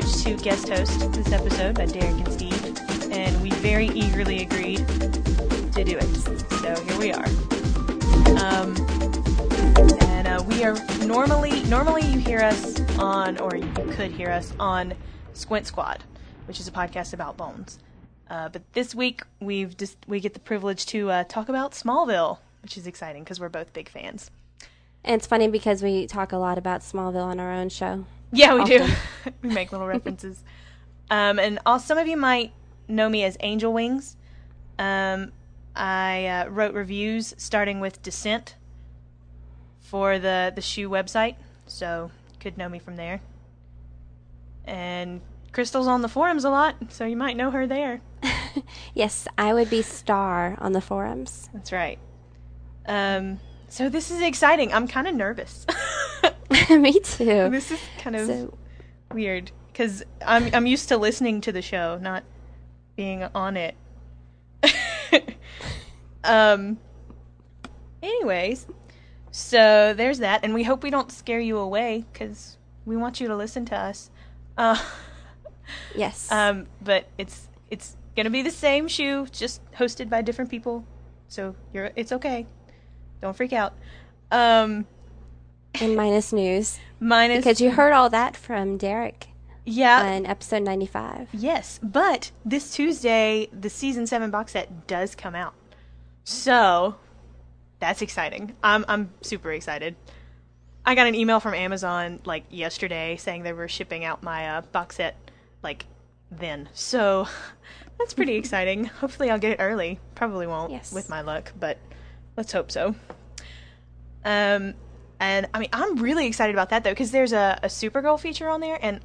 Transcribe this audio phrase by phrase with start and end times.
[0.00, 5.84] to guest host this episode by Derek and Steve, and we very eagerly agreed to
[5.84, 6.16] do it.
[6.62, 7.24] So here we are.
[8.40, 8.74] Um,
[10.02, 10.74] and uh, we are
[11.06, 14.94] normally normally you hear us on, or you could hear us on
[15.32, 16.02] Squint Squad,
[16.46, 17.78] which is a podcast about bones.
[18.28, 22.38] Uh, but this week we've just we get the privilege to uh, talk about Smallville,
[22.62, 24.32] which is exciting because we're both big fans.
[25.04, 28.06] And it's funny because we talk a lot about Smallville on our own show.
[28.34, 28.86] Yeah, we do.
[29.42, 30.42] we make little references.
[31.10, 32.52] Um, and also, some of you might
[32.88, 34.16] know me as Angel Wings.
[34.78, 35.32] Um,
[35.76, 38.56] I uh, wrote reviews starting with Descent
[39.80, 43.20] for the the shoe website, so you could know me from there.
[44.64, 45.20] And
[45.52, 48.00] Crystal's on the forums a lot, so you might know her there.
[48.94, 51.48] yes, I would be Star on the forums.
[51.52, 51.98] That's right.
[52.86, 54.72] Um, so this is exciting.
[54.72, 55.66] I'm kind of nervous.
[56.70, 57.48] Me too.
[57.50, 58.58] This is kind of So,
[59.12, 62.24] weird because I'm I'm used to listening to the show, not
[62.96, 63.74] being on it.
[66.24, 66.78] um.
[68.02, 68.66] Anyways,
[69.30, 73.28] so there's that, and we hope we don't scare you away because we want you
[73.28, 74.10] to listen to us.
[74.58, 74.78] Uh,
[75.94, 76.30] yes.
[76.30, 80.84] um, but it's it's gonna be the same shoe, just hosted by different people.
[81.28, 82.46] So you're it's okay.
[83.22, 83.72] Don't freak out.
[84.30, 84.86] Um,
[85.80, 86.78] and minus news.
[87.00, 89.28] minus Because you heard all that from Derek
[89.64, 91.28] yeah on episode 95.
[91.32, 95.54] Yes, but this Tuesday, the season seven box set does come out,
[96.24, 96.96] so
[97.80, 98.54] that's exciting.
[98.62, 99.96] I'm I'm super excited.
[100.86, 104.60] I got an email from Amazon like yesterday saying they were shipping out my uh,
[104.60, 105.16] box set
[105.62, 105.86] like
[106.30, 107.26] then, so
[107.98, 108.84] that's pretty exciting.
[109.00, 109.98] Hopefully, I'll get it early.
[110.14, 110.92] Probably won't Yes.
[110.92, 111.78] with my luck, but
[112.36, 112.94] let's hope so.
[114.26, 114.74] Um,
[115.20, 118.48] and I mean, I'm really excited about that though because there's a, a Supergirl feature
[118.48, 119.00] on there, and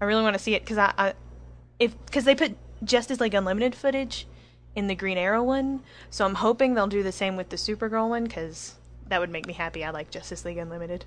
[0.00, 1.14] I really want to see it because I, I
[1.78, 4.26] if because they put Justice League Unlimited footage
[4.74, 8.08] in the Green Arrow one, so I'm hoping they'll do the same with the Supergirl
[8.08, 8.74] one because
[9.08, 9.84] that would make me happy.
[9.84, 11.04] I like Justice League Unlimited.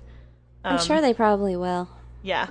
[0.64, 1.88] I'm Um, sure they probably will.
[2.22, 2.48] Yeah.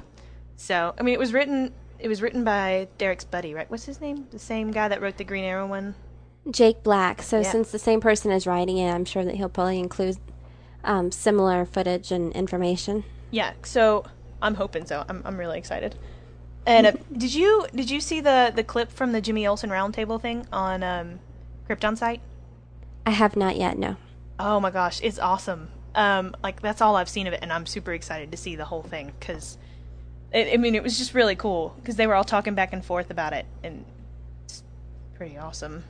[0.55, 1.73] So I mean, it was written.
[1.99, 3.69] It was written by Derek's buddy, right?
[3.71, 4.27] What's his name?
[4.29, 5.95] The same guy that wrote the Green Arrow one.
[6.51, 7.21] Jake Black.
[7.23, 7.51] So Yeah.
[7.51, 10.17] since the same person is writing it, I'm sure that he'll probably include
[10.83, 13.03] um, similar footage and information.
[13.31, 13.53] Yeah.
[13.63, 14.05] So
[14.41, 15.05] I'm hoping so.
[15.07, 15.95] I'm I'm really excited.
[16.65, 20.21] And uh, did you did you see the the clip from the Jimmy Olsen roundtable
[20.21, 21.19] thing on um,
[21.69, 22.19] KryptonSite?
[23.05, 23.95] I have not yet, no.
[24.39, 25.69] Oh my gosh, it's awesome.
[25.95, 28.66] Um, like that's all I've seen of it, and I'm super excited to see the
[28.66, 29.57] whole thing because,
[30.33, 33.09] I mean, it was just really cool because they were all talking back and forth
[33.09, 33.85] about it, and
[34.43, 34.61] it's
[35.16, 35.85] pretty awesome.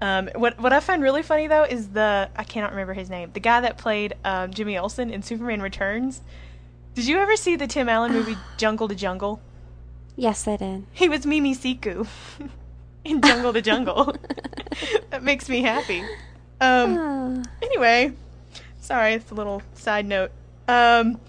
[0.00, 3.30] Um, what what I find really funny though is the I cannot remember his name,
[3.32, 6.22] the guy that played um, Jimmy Olsen in Superman Returns.
[6.94, 9.40] Did you ever see the Tim Allen movie Jungle to Jungle?
[10.16, 10.84] Yes, I did.
[10.92, 12.06] He was Mimi Siku
[13.04, 14.16] in Jungle to Jungle.
[15.10, 16.02] that makes me happy.
[16.60, 18.12] Um, Oh, Anyway,
[18.80, 20.30] sorry, it's a little side note.
[20.66, 21.20] Um,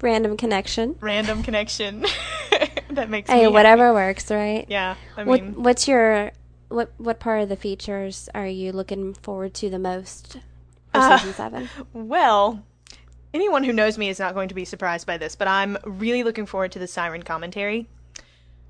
[0.00, 0.96] random connection.
[1.00, 2.06] random connection.
[2.90, 4.64] that makes Hey, whatever works, right?
[4.68, 6.32] Yeah, I What What's your
[6.68, 10.34] what What part of the features are you looking forward to the most
[10.92, 11.68] for Uh, season seven?
[11.92, 12.62] well,
[13.34, 16.22] anyone who knows me is not going to be surprised by this, but I'm really
[16.24, 17.88] looking forward to the siren commentary.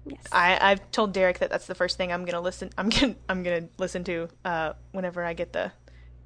[0.06, 0.22] Yes.
[0.32, 2.70] I, I've told Derek that that's the first thing I'm gonna listen.
[2.78, 5.70] I'm gonna I'm gonna listen to uh, whenever I get the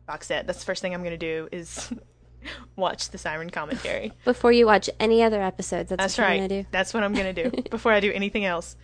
[0.06, 0.46] box set.
[0.46, 1.92] That's the first thing I'm gonna do is
[2.76, 4.12] watch the siren commentary.
[4.24, 6.38] Before you watch any other episodes, that's, That's what right.
[6.38, 6.68] you're gonna do.
[6.70, 8.76] That's what I'm gonna do before I do anything else.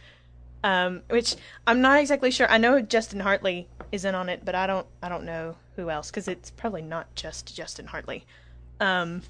[0.64, 2.50] Um, which I'm not exactly sure.
[2.50, 4.86] I know Justin Hartley isn't on it, but I don't.
[5.02, 8.26] I don't know who else because it's probably not just Justin Hartley.
[8.80, 9.22] Um,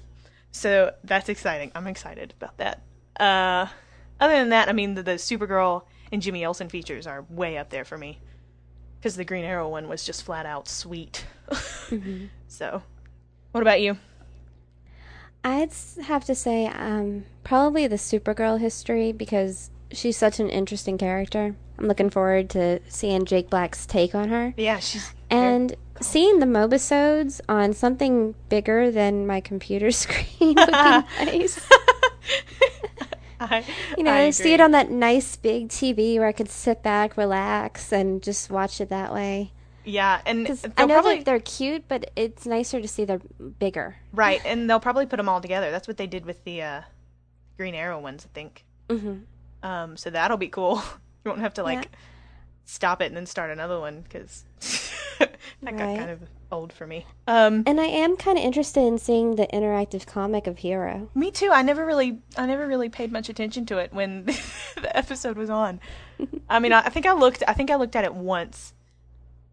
[0.51, 1.71] so that's exciting.
[1.75, 2.81] I'm excited about that.
[3.19, 3.67] Uh,
[4.19, 7.69] other than that, I mean, the, the Supergirl and Jimmy Olsen features are way up
[7.69, 8.19] there for me
[8.99, 11.25] because the Green Arrow one was just flat out sweet.
[12.49, 12.81] So,
[13.51, 13.97] what about you?
[15.43, 15.71] I'd
[16.03, 21.55] have to say um, probably the Supergirl history because she's such an interesting character.
[21.77, 24.53] I'm looking forward to seeing Jake Black's take on her.
[24.57, 30.71] Yeah, she's And seeing the mobisodes on something bigger than my computer screen would be
[30.71, 31.59] nice.
[33.41, 33.63] I,
[33.97, 37.15] You know, I see it on that nice big TV where I could sit back,
[37.15, 39.53] relax, and just watch it that way.
[39.85, 40.47] Yeah, and
[40.77, 43.21] I know probably that they're cute, but it's nicer to see they're
[43.59, 43.95] bigger.
[44.13, 45.71] right, and they'll probably put them all together.
[45.71, 46.81] That's what they did with the uh,
[47.57, 48.65] Green Arrow ones, I think.
[48.89, 49.19] hmm
[49.63, 50.75] Um, so that'll be cool.
[51.25, 51.99] you won't have to like Yeah.
[52.65, 54.43] stop it and then start another one because
[55.19, 55.31] that
[55.77, 56.21] got kind of
[56.51, 57.05] old for me.
[57.27, 61.09] Um, And I am kind of interested in seeing the interactive comic of Hero.
[61.13, 61.49] me too.
[61.51, 64.23] I never really, I never really paid much attention to it when
[64.75, 65.79] the episode was on.
[66.49, 68.73] I mean, I, I think I looked, I think I looked at it once,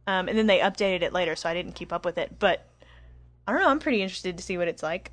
[0.06, 2.38] um, and then they updated it later, so I didn't keep up with it.
[2.38, 2.64] But
[3.46, 3.68] I don't know.
[3.68, 5.10] I'm pretty interested to see what it's like.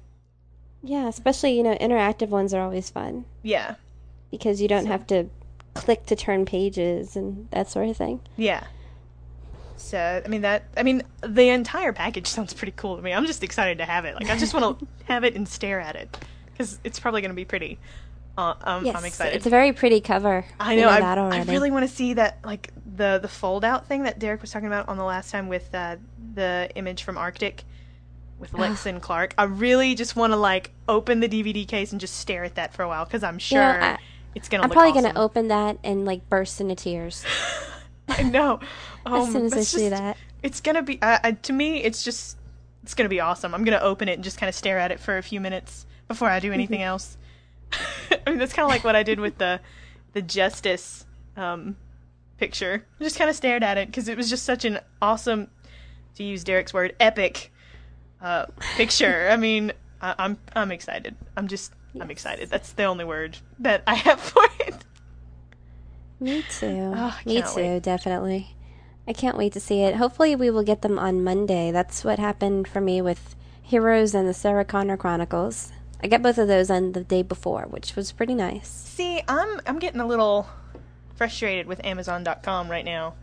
[0.83, 3.75] Yeah, especially, you know, interactive ones are always fun Yeah,
[4.33, 5.29] because you don't So- have to
[5.75, 8.19] click to turn pages and that sort of thing.
[8.35, 8.63] yeah.
[9.77, 13.13] So I mean that, I mean the entire package sounds pretty cool to me.
[13.13, 14.15] I'm just excited to have it.
[14.15, 16.17] Like I just want to have it and stare at it
[16.51, 17.79] because it's probably going to be pretty.
[18.37, 19.35] Uh, um, Yes, I'm excited.
[19.35, 20.43] It's a very pretty cover.
[20.59, 20.87] I know.
[20.89, 24.41] I, I really want to see that, like the the fold out thing that Derek
[24.41, 25.97] was talking about on the last time with uh,
[26.33, 27.63] the image from Arctic
[28.39, 29.35] with Lex and Clark.
[29.37, 32.73] I really just want to like open the DVD case and just stare at that
[32.73, 33.97] for a while because I'm You know, sure I-
[34.35, 34.63] it's gonna.
[34.63, 35.03] I'm look probably awesome.
[35.03, 37.25] going to open that and like burst into tears
[38.07, 38.59] I know.
[39.05, 40.17] Oh, as soon as I that's see that.
[40.41, 41.01] It's gonna be.
[41.01, 42.37] Uh, uh, to me, it's just.
[42.83, 43.55] It's gonna be awesome.
[43.55, 45.85] I'm gonna open it and just kind of stare at it for a few minutes
[46.07, 47.17] before I do anything else.
[47.71, 49.61] I mean, that's kind of like what I did with the,
[50.11, 51.05] the Justice,
[51.37, 51.77] um,
[52.37, 52.85] picture.
[52.99, 55.47] I just kind of stared at it because it was just such an awesome,
[56.15, 57.53] to use Derek's word, epic,
[58.21, 59.29] uh, picture.
[59.31, 59.71] I mean,
[60.01, 61.15] I, I'm I'm excited.
[61.37, 62.49] I'm just I'm excited.
[62.49, 64.83] That's the only word that I have for it.
[66.19, 66.93] Me too.
[66.95, 67.83] Oh, Me too, wait.
[67.83, 68.55] definitely.
[69.07, 69.95] I can't wait to see it.
[69.95, 71.71] Hopefully, we will get them on Monday.
[71.71, 75.71] That's what happened for me with Heroes and the Sarah Connor Chronicles.
[76.01, 78.67] I got both of those on the day before, which was pretty nice.
[78.69, 80.47] See, I'm I'm getting a little
[81.15, 83.13] frustrated with Amazon.com right now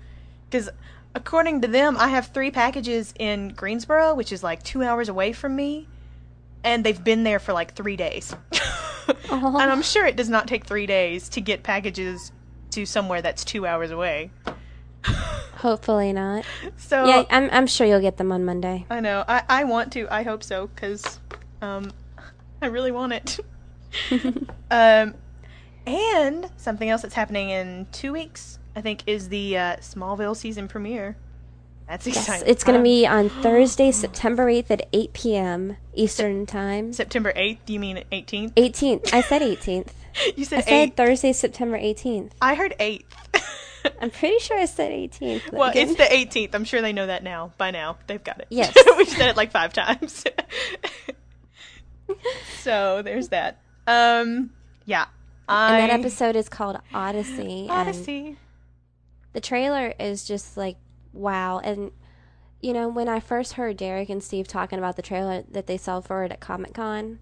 [0.49, 0.69] because
[1.15, 5.33] according to them, I have three packages in Greensboro, which is like two hours away
[5.33, 5.89] from me,
[6.65, 8.35] and they've been there for like three days.
[9.29, 9.59] Oh.
[9.59, 12.31] And I'm sure it does not take three days to get packages
[12.71, 14.31] to somewhere that's two hours away.
[15.57, 16.45] Hopefully not.
[16.77, 18.87] So Yeah, I'm, I'm sure you'll get them on Monday.
[18.89, 20.07] I know I I want to.
[20.12, 21.19] I hope so because
[21.61, 21.91] um
[22.62, 23.41] I really want it.
[24.71, 25.15] um,
[25.87, 30.69] and something else that's happening in two weeks, I think, is the uh, Smallville season
[30.69, 31.17] premiere.
[31.91, 35.77] That's Yes, it's going to be on Thursday, September 8th at 8 p.m.
[35.93, 36.93] Eastern Time.
[36.93, 37.67] September eighth.
[37.67, 38.55] Do you mean eighteenth?
[38.55, 39.13] 18th.
[39.13, 39.89] I said 18th.
[40.37, 40.97] You said I said.
[40.97, 42.31] Thursday, September 18th.
[42.41, 43.13] I heard eighth.
[44.01, 45.53] I'm pretty sure I said 18th.
[45.53, 46.55] well, it's the eighteenth.
[46.55, 47.53] I'm sure they know that now.
[47.59, 48.47] By now, they've got it.
[48.51, 48.73] Yes.
[48.97, 50.25] We've said it like five times.
[52.61, 53.61] so there's that.
[53.89, 54.51] Um,
[54.85, 55.07] yeah.
[55.49, 57.67] I, and that episode is called Odyssey.
[57.69, 58.37] Odyssey.
[59.33, 60.77] the trailer is just like
[61.12, 61.59] wow.
[61.61, 61.91] And
[62.61, 65.77] you know, when I first heard Derek and Steve talking about the trailer that they
[65.79, 67.19] saw for it at Comic Con,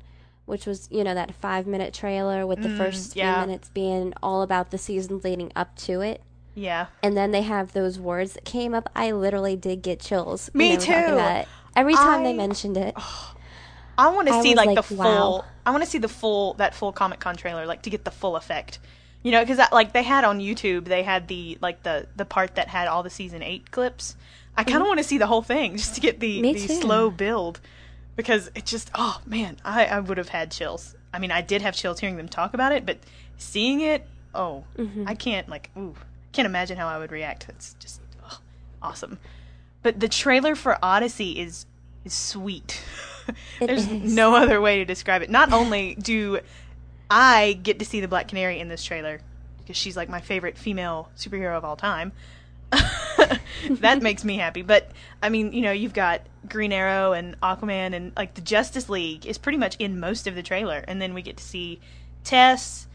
[0.47, 3.41] which was you know that five minute trailer with the Mm, first few yeah.
[3.45, 6.23] minutes being all about the season leading up to it.
[6.55, 6.87] Yeah.
[7.05, 8.91] and then they have those words that came up.
[8.97, 10.51] I literally did get chills.
[10.55, 11.49] Me they were talking too.
[11.77, 12.97] Every time I- they mentioned it,
[13.99, 15.05] I want to see like, like, the wow.
[15.05, 15.45] full.
[15.67, 18.11] I want to see the full that full Comic Con trailer, like to get the
[18.11, 18.79] full effect.
[19.23, 22.55] You know, because like they had on YouTube, they had the like the the part
[22.55, 24.17] that had all the season eight clips.
[24.57, 26.41] I kind of want to see the whole thing just to get the.
[26.41, 26.81] Me the too.
[26.81, 27.61] slow build,
[28.17, 30.95] because it just oh man, I I would have had chills.
[31.13, 32.99] I mean, I did have chills hearing them talk about it, but
[33.39, 35.05] seeing it, oh, Mm-hmm.
[35.07, 35.95] I can't like ooh,
[36.33, 37.47] can't imagine how I would react.
[37.49, 38.39] It's just oh,
[38.83, 39.19] awesome.
[39.83, 41.67] But the trailer for Odyssey is
[42.05, 42.81] is sweet.
[43.61, 44.15] There's is.
[44.15, 45.31] no other way to describe it.
[45.31, 46.41] Not only do
[47.11, 49.21] I get to see the Black Canary in this trailer
[49.59, 52.13] because she's like my favorite female superhero of all time.
[52.71, 54.63] that makes me happy.
[54.63, 54.91] But
[55.23, 59.27] I mean, you know, you've got Green Arrow and Aquaman and like the Justice League
[59.27, 61.81] is pretty much in most of the trailer, and then we get to see
[62.25, 62.87] Tess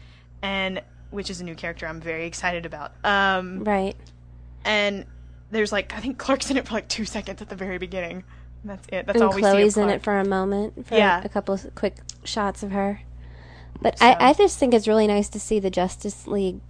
[0.42, 0.80] and
[1.10, 2.92] which is a new character I'm very excited about.
[3.04, 3.96] Um, right?
[4.64, 5.04] and
[5.50, 8.24] there's like I think Clark's in it for like two seconds at the very beginning.
[8.64, 9.06] That's it.
[9.06, 9.48] That's and all we see.
[9.48, 11.22] Chloe's in it for a moment, for Yeah.
[11.22, 13.02] a couple of quick shots of her.
[13.80, 16.60] But So- I, I just think it's really nice to see the Justice League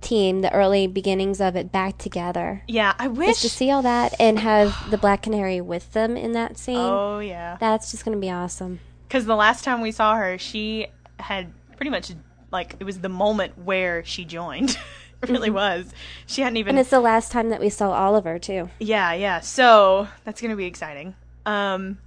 [0.00, 2.62] team, the early beginnings of it, back together.
[2.68, 3.40] Yeah, I Just wish.
[3.40, 6.76] to see all that and have the Black Canary with them in that scene.
[6.78, 8.80] Oh yeah, That's just going to be awesome.
[9.08, 12.12] because the last time we saw her, she had pretty much
[12.52, 14.70] like it was the moment where she joined.
[15.22, 15.92] it really was.
[16.26, 16.70] She hadn't even.
[16.72, 16.78] Mm-hmm.
[16.78, 18.68] And it's the last time that we saw Oliver, too.
[18.78, 19.40] Yeah, yeah.
[19.40, 21.14] So that's gonna be exciting.
[21.46, 21.98] Um,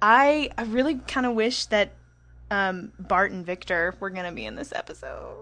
[0.00, 1.92] I I really kind of wish that
[2.50, 5.36] um Bart and Victor were gonna be in this episode,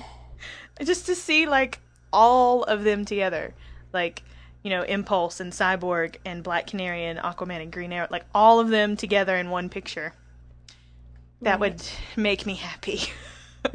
[0.84, 1.80] just to see like
[2.12, 3.54] all of them together,
[3.92, 4.22] like
[4.62, 8.60] you know Impulse and Cyborg and Black Canary and Aquaman and Green Arrow, like all
[8.60, 10.12] of them together in one picture.
[11.42, 11.80] That would
[12.16, 13.00] make me happy.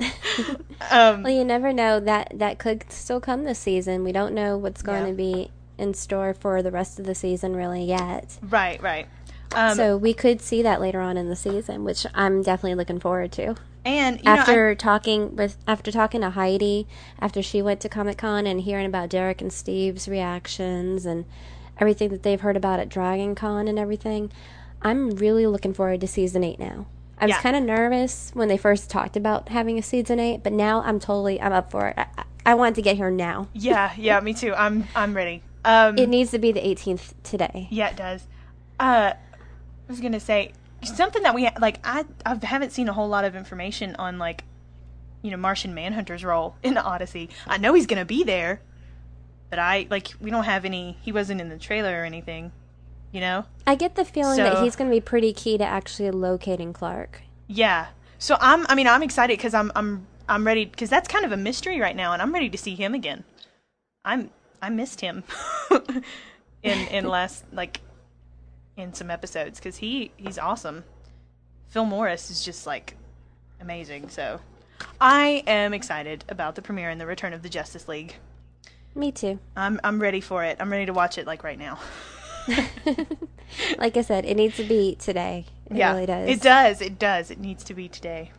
[0.91, 4.03] um, Well, you never know that that could still come this season.
[4.03, 5.09] We don't know what's going Yeah.
[5.11, 8.37] to be in store for the rest of the season really yet.
[8.49, 9.07] right, right.
[9.55, 12.99] Um, so we could see that later on in the season, which I'm definitely looking
[12.99, 13.55] forward to.
[13.85, 16.87] and you know, I- after talking with after talking to Heidi
[17.19, 21.25] after she went to Comic Con and hearing about Derek and Steve's reactions and
[21.79, 24.31] everything that they've heard about at Dragon Con and everything,
[24.81, 26.85] I'm really looking forward to season eight now.
[27.19, 27.41] I was Yeah.
[27.41, 30.99] kind of nervous when they first talked about having a season eight, but now I'm
[30.99, 31.95] totally I'm up for it.
[31.97, 32.05] I,
[32.45, 33.47] I- want to get here now.
[33.53, 34.53] yeah, yeah, me too.
[34.55, 35.41] I'm I'm ready.
[35.65, 37.67] Um, It needs to be the 18th today.
[37.71, 38.27] Yeah, it does.
[38.79, 39.13] Uh,
[39.87, 41.79] was gonna say something that we like.
[41.83, 44.43] I I haven't seen a whole lot of information on like,
[45.21, 47.29] you know, Martian Manhunter's role in the Odyssey.
[47.47, 48.61] I know he's gonna be there,
[49.49, 50.97] but I like we don't have any.
[51.01, 52.51] He wasn't in the trailer or anything.
[53.11, 53.45] You know?
[53.67, 56.73] I get the feeling So- that he's going to be pretty key to actually locating
[56.73, 57.21] Clark.
[57.45, 57.89] Yeah.
[58.17, 58.65] So I'm.
[58.67, 59.71] I mean, I'm excited because I'm.
[59.75, 60.07] I'm.
[60.27, 62.73] I'm ready because that's kind of a mystery right now, and I'm ready to see
[62.73, 63.23] him again.
[64.03, 64.31] I'm.
[64.63, 65.23] I missed him
[66.63, 67.81] in in last like
[68.77, 70.83] in some episodes because he he's awesome.
[71.67, 72.95] Phil Morris is just like
[73.59, 74.09] amazing.
[74.09, 74.39] So
[74.99, 78.15] I am excited about the premiere and the return of the Justice League.
[78.95, 79.39] Me too.
[79.55, 80.57] I'm I'm ready for it.
[80.59, 81.79] I'm ready to watch it like right now.
[83.77, 85.45] Like I said, it needs to be today.
[85.67, 86.29] It yeah, really does.
[86.29, 86.81] It does.
[86.81, 87.31] It does.
[87.31, 88.31] It needs to be today.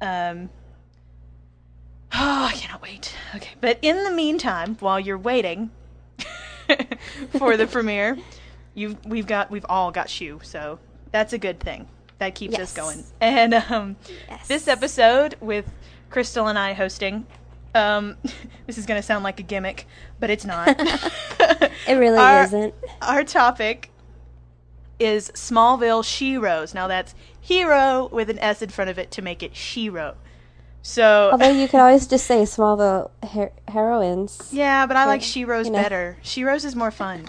[0.00, 0.50] Um.
[2.12, 3.14] Oh, I cannot wait.
[3.34, 5.70] Okay, but in the meantime, while you're waiting
[7.38, 8.16] for the premiere,
[8.76, 10.78] you we've got we've all got shoe, so
[11.10, 11.88] that's a good thing.
[12.18, 13.02] That keeps us going.
[13.20, 13.96] And um,
[14.28, 14.46] Yes.
[14.48, 15.68] this episode with
[16.10, 17.26] Crystal and I hosting.
[17.74, 18.16] Um,
[18.66, 19.86] this is going to sound like a gimmick,
[20.20, 20.68] but it's not.
[21.88, 22.74] It really Our- isn't.
[23.02, 23.90] Our topic
[24.98, 26.74] is Smallville Sheroes.
[26.74, 30.14] Now that's hero with an S in front of it to make it Shero.
[30.82, 34.48] So Although you could always just say Smallville her- heroines.
[34.52, 35.82] yeah, but I like Sheroes you know.
[35.82, 36.16] better.
[36.24, 37.26] Sheroes is more fun.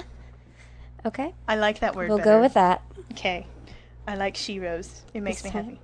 [1.06, 2.10] Okay, I like that word.
[2.10, 2.32] we'll better.
[2.32, 2.82] go with that.
[3.12, 3.48] Okay.
[4.08, 5.02] I like Sheroes.
[5.14, 5.66] It makes This me time.
[5.66, 5.80] happy.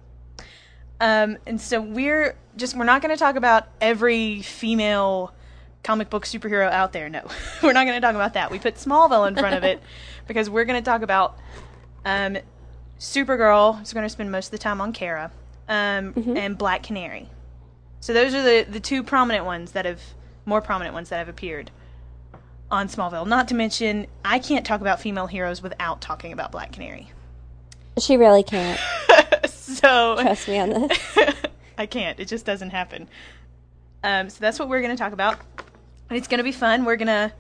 [1.01, 5.33] Um, and so we're just we're not going to talk about every female
[5.83, 7.09] comic book superhero out there.
[7.09, 7.27] No,
[7.63, 8.51] we're not going to talk about that.
[8.51, 9.81] We put Smallville in front of it
[10.27, 11.37] because we're going to talk about
[12.05, 12.37] um,
[12.99, 13.79] Supergirl.
[13.79, 15.31] Who's going to spend most of the time on Kara,
[15.67, 17.29] um, and Black Canary.
[17.99, 20.01] So those are the the two prominent ones that have
[20.45, 21.71] more prominent ones that have appeared
[22.73, 23.27] on Smallville.
[23.27, 27.11] Not to mention, I can't talk about female heroes without talking about Black Canary.
[27.99, 28.79] She really can't.
[29.45, 31.17] so Trust me on this.
[31.77, 32.19] I can't.
[32.19, 33.07] It just doesn't happen.
[34.03, 35.39] Um, so that's what we're going to talk about.
[36.09, 36.83] And it's going to be fun.
[36.83, 37.31] We're going to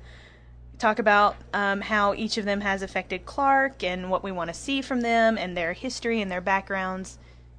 [0.77, 4.53] talk about um, how each of them has affected Clark and what we want to
[4.53, 7.17] see from them and their history and their backgrounds.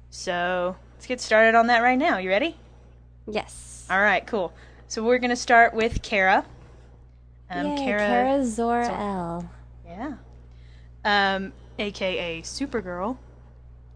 [0.09, 2.19] So let's get started on that right now.
[2.19, 2.55] You ready?
[3.27, 3.85] Yes.
[3.89, 4.53] All right, cool.
[4.87, 6.45] So we're going to start with Kara.
[7.49, 9.49] Um, Yay, Kara, Kara Zor-El.
[9.85, 10.13] yeah,
[11.03, 13.17] um, aka Supergirl,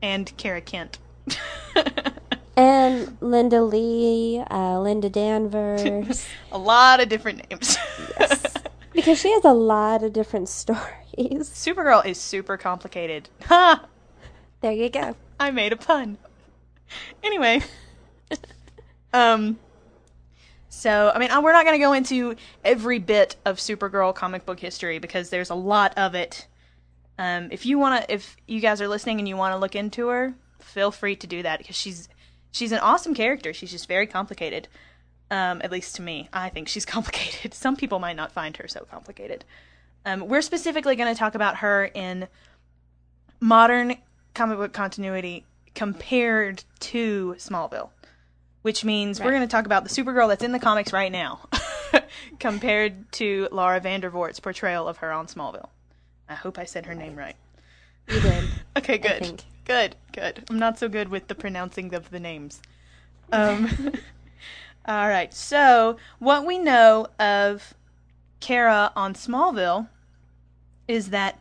[0.01, 0.99] and Kara Kent.
[2.59, 6.27] And Linda Lee, uh, Linda Danvers.
[6.51, 7.77] A lot of different names.
[8.19, 8.53] Yes.
[8.93, 10.83] because she has a lot of different stories.
[11.17, 13.29] Supergirl is super complicated.
[13.45, 13.85] Ha!
[14.59, 15.15] There you go.
[15.39, 16.17] I made a pun.
[17.23, 17.61] Anyway,
[19.13, 19.57] um,
[20.69, 24.45] so I mean, uh, we're not going to go into every bit of Supergirl comic
[24.45, 26.47] book history because there's a lot of it.
[27.17, 29.75] Um, if you want to, if you guys are listening and you want to look
[29.75, 32.07] into her, feel free to do that because she's
[32.51, 33.51] she's an awesome character.
[33.51, 34.67] She's just very complicated.
[35.31, 37.53] Um, at least to me, I think she's complicated.
[37.53, 39.45] Some people might not find her so complicated.
[40.05, 42.27] Um, we're specifically going to talk about her in
[43.39, 43.95] modern
[44.33, 45.45] comic book continuity
[45.75, 47.89] compared to Smallville,
[48.61, 51.39] which means we're going to talk about the Supergirl that's in the comics right now
[52.39, 55.69] compared to Laura Vandervoort's portrayal of her on Smallville.
[56.27, 57.35] I hope I said her name right.
[58.07, 58.43] You did.
[58.77, 59.43] Okay, good.
[59.65, 60.45] Good, good.
[60.49, 62.61] I'm not so good with the pronouncing of the names.
[63.31, 63.67] Um,
[64.87, 65.33] all right.
[65.33, 67.73] So, what we know of
[68.39, 69.89] Kara on Smallville
[70.87, 71.39] is that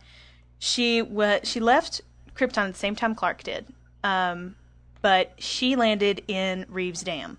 [0.59, 2.01] she wa- she left
[2.35, 3.67] Krypton at the same time Clark did,
[4.05, 4.57] um,
[5.03, 7.39] but she landed in Reeves Dam,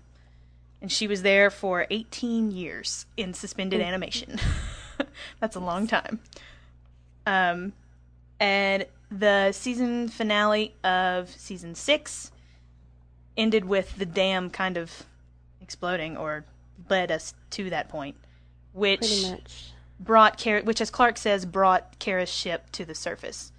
[0.80, 4.38] and she was there for 18 years in suspended animation.
[5.40, 6.20] That's a long time.
[7.26, 7.72] Um,
[8.38, 12.30] and the season finale of season six
[13.36, 15.04] ended with the dam kind of
[15.60, 16.44] exploding or
[16.88, 18.16] led us to that point,
[18.72, 19.26] which
[19.98, 23.52] brought Kara, which as Clark says, brought Kara's ship to the surface.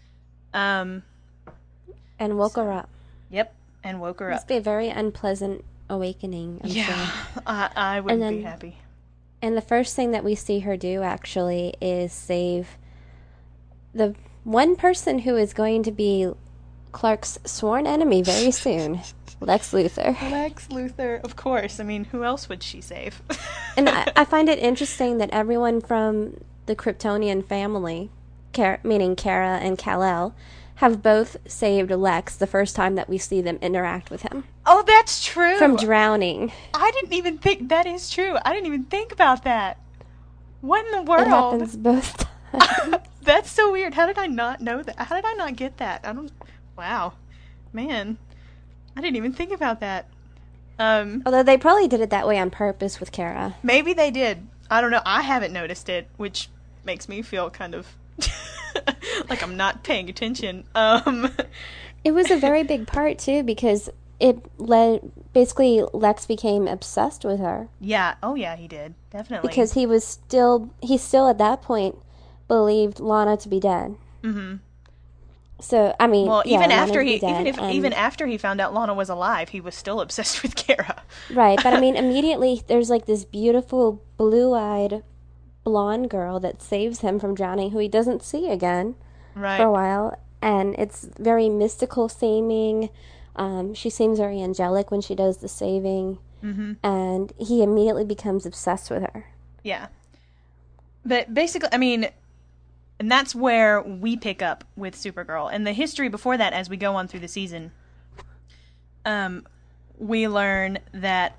[0.53, 1.03] Um,
[2.19, 2.89] And woke her up.
[3.29, 4.47] yep, and woke her Must up.
[4.47, 6.61] be a very unpleasant awakening.
[6.63, 7.43] I'm Yeah, sure.
[7.47, 8.77] I, I wouldn't be happy.
[9.41, 12.77] And the first thing that we see her do actually is save
[13.93, 16.31] the one person who is going to be
[16.91, 19.01] Clark's sworn enemy very soon,
[19.39, 20.19] Lex Luthor.
[20.31, 21.79] Lex Luthor, of course.
[21.79, 23.21] I mean, who else would she save?
[23.77, 28.09] And I, I find it interesting that everyone from the Kryptonian family,
[28.51, 30.35] Kara, meaning Kara and Kal-El,
[30.81, 34.83] have both saved Lex the first time that we see them interact with him oh,
[34.85, 35.57] that's true.
[35.57, 36.51] from drowning.
[36.73, 38.37] I didn't even think that is true.
[38.43, 39.79] I didn't even think about that.
[40.61, 41.21] What in the world?
[41.21, 42.17] It happens both
[42.51, 42.95] times.
[43.23, 43.93] That's so weird.
[43.93, 44.97] How did I not know that?
[44.97, 46.01] How did I not get that?
[46.03, 46.31] I don't.
[46.77, 47.13] Wow,
[47.71, 48.17] man,
[48.95, 50.07] I didn't even think about that.
[50.79, 53.55] Um, Although they probably did it that way on purpose with Kara.
[53.61, 54.47] maybe they did.
[54.69, 55.01] I don't know.
[55.05, 56.49] I haven't noticed it, which
[56.83, 57.95] makes me feel kind of
[59.29, 60.65] like I'm not paying attention.
[60.75, 61.31] Um,
[62.03, 67.39] It was a very big part too because it led basically Lex became obsessed with
[67.39, 68.15] her yeah.
[68.23, 69.49] Oh yeah, he did definitely.
[69.49, 71.95] because he was still he still at that point
[72.47, 73.95] believed Lana to be dead.
[74.23, 74.55] hmm
[75.59, 78.37] So I mean, well, yeah, even Lana after he, even if, and- even after he
[78.37, 81.03] found out Lana was alive, he was still obsessed with Kara.
[81.31, 85.03] right, but I mean, immediately there's like this beautiful blue-eyed
[85.63, 88.95] blonde girl that saves him from drowning, who he doesn't see again
[89.35, 89.57] Right.
[89.57, 92.89] for a while, and it's very mystical seeming.
[93.35, 98.45] Um, she seems very angelic when she does the saving, hmm and he immediately becomes
[98.45, 99.27] obsessed with her.
[99.63, 99.87] Yeah.
[101.05, 102.09] But basically, I mean,
[102.99, 105.49] and that's where we pick up with Supergirl.
[105.51, 107.71] And the history before that, as we go on through the season,
[109.05, 109.47] um,
[109.97, 111.37] we learn that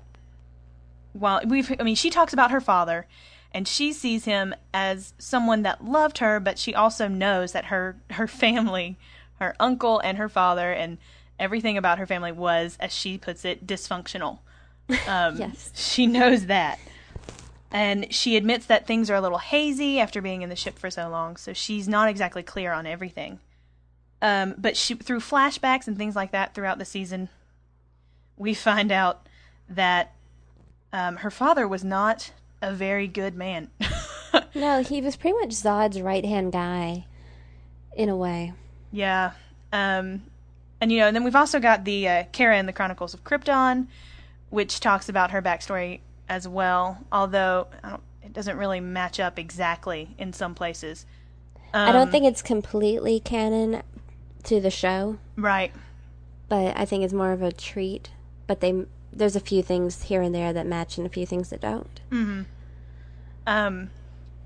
[1.13, 3.07] while we've, I mean, she talks about her father,
[3.53, 7.97] and she sees him as someone that loved her, but she also knows that her
[8.11, 8.97] her family,
[9.39, 10.97] her uncle and her father, and
[11.39, 14.39] everything about her family was, as she puts it, dysfunctional.
[15.07, 15.71] Um, Yes.
[15.75, 16.77] she knows that.
[17.71, 20.91] And she admits that things are a little hazy after being in the ship for
[20.91, 23.39] so long, so she's not exactly clear on everything.
[24.21, 27.29] Um, but she, through flashbacks and things like that throughout the season,
[28.37, 29.27] we find out
[29.69, 30.13] that
[30.91, 32.31] um, her father was not
[32.63, 33.69] a very good man.
[34.55, 37.05] No, he was pretty much Zod's right hand guy,
[37.95, 38.53] in a way.
[38.91, 39.31] yeah.
[39.71, 40.23] Um,
[40.81, 43.23] and, you know, and then we've also got the uh, Kara in the Chronicles of
[43.23, 43.87] Krypton,
[44.49, 45.99] which talks about her backstory
[46.29, 51.05] as well, although I don't, it doesn't really match up exactly in some places.
[51.73, 53.83] I don't Um, think it's completely canon
[54.45, 55.71] to the show, Right.
[56.49, 58.09] but I think it's more of a treat.
[58.47, 61.49] But they there's a few things here and there that match, and a few things
[61.51, 61.99] that don't.
[63.45, 63.89] Um,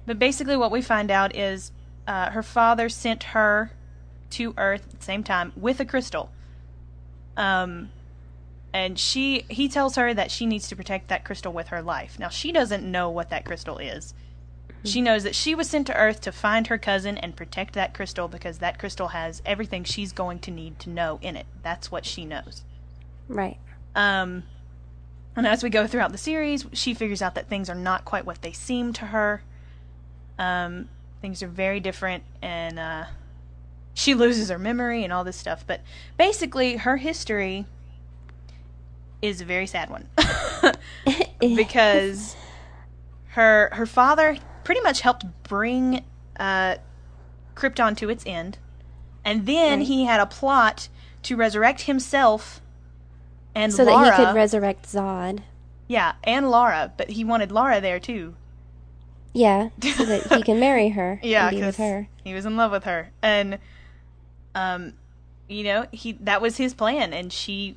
[0.06, 1.72] but basically, what we find out is
[2.08, 3.72] uh, her father sent her
[4.32, 6.32] to Earth at the same time with a crystal.
[7.36, 7.90] Um,
[8.74, 12.20] and she he tells her that she needs to protect that crystal with her life.
[12.20, 14.14] Now she doesn't know what that crystal is.
[14.84, 17.94] She knows that she was sent to Earth to find her cousin and protect that
[17.94, 21.46] crystal because that crystal has everything she's going to need to know in it.
[21.62, 22.64] That's what she knows.
[23.28, 23.58] Right.
[23.96, 24.44] Um,
[25.38, 28.26] and as we go throughout the series, she figures out that things are not quite
[28.26, 29.44] what they seem to her.
[30.40, 30.90] Um,
[31.22, 33.06] things are very different, and uh,
[33.94, 35.64] she loses her memory and all this stuff.
[35.66, 35.82] But
[36.18, 37.66] basically, her history
[39.22, 40.08] is a very sad one
[41.40, 42.36] because
[43.30, 46.04] her her father pretty much helped bring
[46.40, 46.76] uh,
[47.56, 48.58] Krypton to its end,
[49.24, 49.88] and then Right.
[49.88, 50.88] he had a plot
[51.24, 52.62] to resurrect himself
[53.58, 54.06] and so Lara.
[54.06, 55.40] that he could resurrect Zod.
[55.88, 58.36] yeah, and Lara, but he wanted Lara there too.
[59.34, 62.08] Yeah, so that he can marry her Yeah, and be with her.
[62.24, 63.60] he was in love with her, and
[64.56, 64.94] um,
[65.48, 67.76] you know, he that was his plan, and she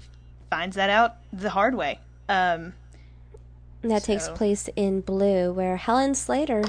[0.49, 1.99] finds that out the hard way.
[2.29, 2.75] Um,
[3.83, 6.63] that takes place in Blue, where Helen Slater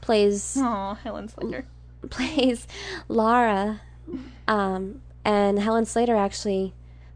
[0.00, 1.66] plays oh, Helen Slater.
[2.10, 2.66] plays
[3.08, 3.80] Lara,
[4.48, 6.74] um, and Helen Slater actually,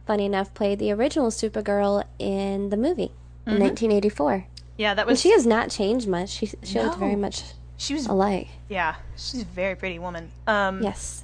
[0.09, 3.13] funny enough, played the original Supergirl in the movie
[3.47, 4.47] in 1984.
[4.77, 6.31] Yeah, that And was she has not changed much.
[6.31, 7.43] She she looked very much
[7.77, 8.49] she was alike.
[8.69, 10.31] yeah, she's a very pretty woman.
[10.47, 11.23] Um, Yes,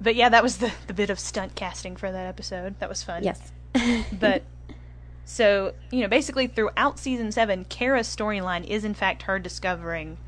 [0.00, 2.78] but yeah, that was the the bit of stunt casting for that episode.
[2.78, 3.24] That was fun.
[3.24, 3.40] yes.
[4.12, 4.42] but
[5.24, 10.18] so you know basically throughout season seven kara's storyline is in fact her discovering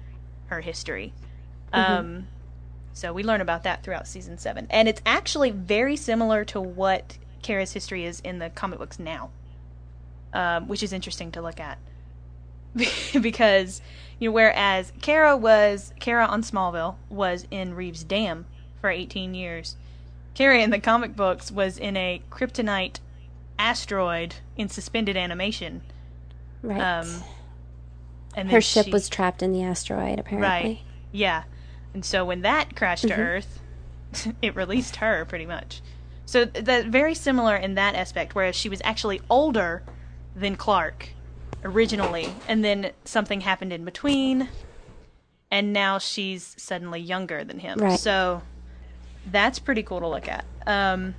[0.46, 1.12] her history
[1.72, 2.28] um
[2.92, 7.18] so we learn about that throughout season seven and it's actually very similar to what
[7.42, 9.31] kara's history is in the comic books now
[10.33, 11.78] um, which is interesting to look at
[13.20, 13.83] because
[14.18, 18.46] you know whereas kara was kara on smallville was in reeves dam
[18.81, 19.76] for 18 years
[20.35, 23.00] kara in the comic books was in a kryptonite
[23.59, 25.83] asteroid in suspended animation.
[26.62, 26.81] Right.
[26.81, 27.22] Um,
[28.35, 30.48] and her ship she- was trapped in the asteroid, apparently.
[30.48, 30.78] right.
[31.12, 31.42] Yeah,
[31.92, 33.14] and so when that crashed Mm-hmm.
[33.14, 33.61] to Earth,
[34.42, 35.83] it released her pretty much.
[36.26, 39.82] So th- that very similar in that aspect, whereas she was actually older
[40.35, 41.11] than Clark
[41.64, 44.48] originally, and then something happened in between,
[45.50, 47.78] and now she's suddenly younger than him.
[47.78, 47.98] Right.
[47.98, 48.42] So
[49.30, 50.44] that's pretty cool to look at.
[50.66, 51.14] Um,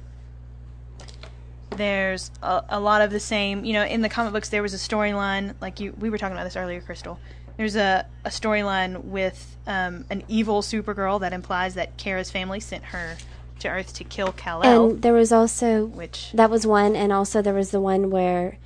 [1.71, 4.73] there's a, a lot of the same, you know, in the comic books there was
[4.73, 7.19] a storyline like you we were talking about this earlier, Crystal.
[7.57, 12.83] There's a, a storyline with um, an evil Supergirl that implies that Kara's family sent
[12.85, 13.15] her
[13.63, 17.41] to Earth to kill Kal-El, And there was also which that was one, and also
[17.41, 18.57] there was the one where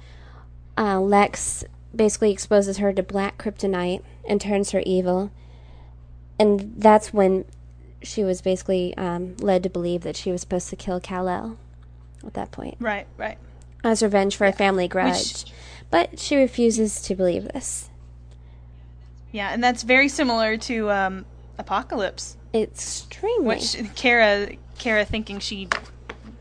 [0.77, 1.63] uh, Lex
[1.95, 5.31] basically exposes her to black kryptonite and turns her evil,
[6.37, 7.45] and that's when
[8.03, 11.57] she was basically um, led to believe that she was supposed to kill Kal-El
[12.25, 13.37] at that point right, right.
[13.83, 15.45] as revenge for a family grudge.
[15.89, 17.89] But she refuses to believe this.
[19.31, 21.25] Yeah, and that's very similar to um,
[21.57, 23.45] Apocalypse, It's Extremely.
[23.45, 25.67] which Kara Kara thinking she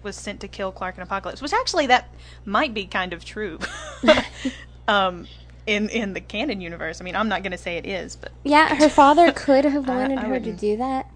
[0.02, 2.08] was sent to kill Clark in Apocalypse, which actually that
[2.44, 3.58] might be kind of true.
[4.88, 5.26] um,
[5.66, 8.32] in in the canon universe, I mean, I'm not going to say it is, but
[8.44, 10.60] Yeah, her father could have wanted I her to wouldn't.
[10.60, 11.10] do that,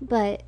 [0.00, 0.42] but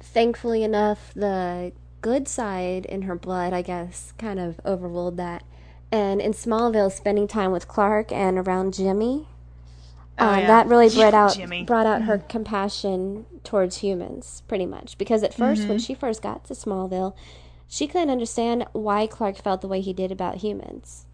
[0.00, 5.42] thankfully enough, the good side in her blood, I guess, kind of overruled that.
[5.92, 9.28] And in Smallville, spending time with Clark and around Jimmy,
[10.18, 10.46] Oh, uh, yeah.
[10.46, 11.64] that really brought out Jimmy.
[11.64, 14.96] brought out her compassion towards humans, pretty much.
[14.96, 15.68] Because at 1st Mm-hmm.
[15.68, 17.14] when she first got to Smallville,
[17.66, 21.06] she couldn't understand why Clark felt the way he did about humans,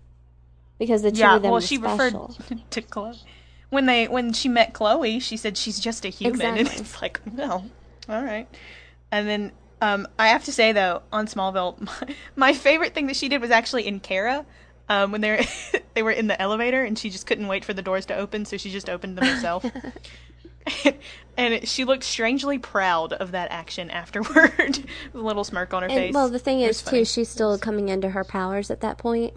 [0.79, 2.35] because the two yeah, of them well, were she special.
[2.39, 3.19] referred to Chloe
[3.71, 5.19] when they when she met Chloe.
[5.21, 6.81] She said she's just a human, and Exactly.
[6.83, 7.65] it's like, well,
[8.09, 8.47] all right.
[9.13, 13.17] And then um, I have to say though, on Smallville, my, my favorite thing that
[13.17, 14.45] she did was actually in Kara.
[14.91, 15.41] Um, when they were
[15.95, 18.45] they were in the elevator and she just couldn't wait for the doors to open,
[18.45, 19.65] so she just opened them herself.
[21.37, 25.83] and it, she looked strangely proud of that action afterward, with a little smirk on
[25.83, 26.13] her face.
[26.13, 29.33] Well, the thing is, was too, she's still coming into her powers at that point.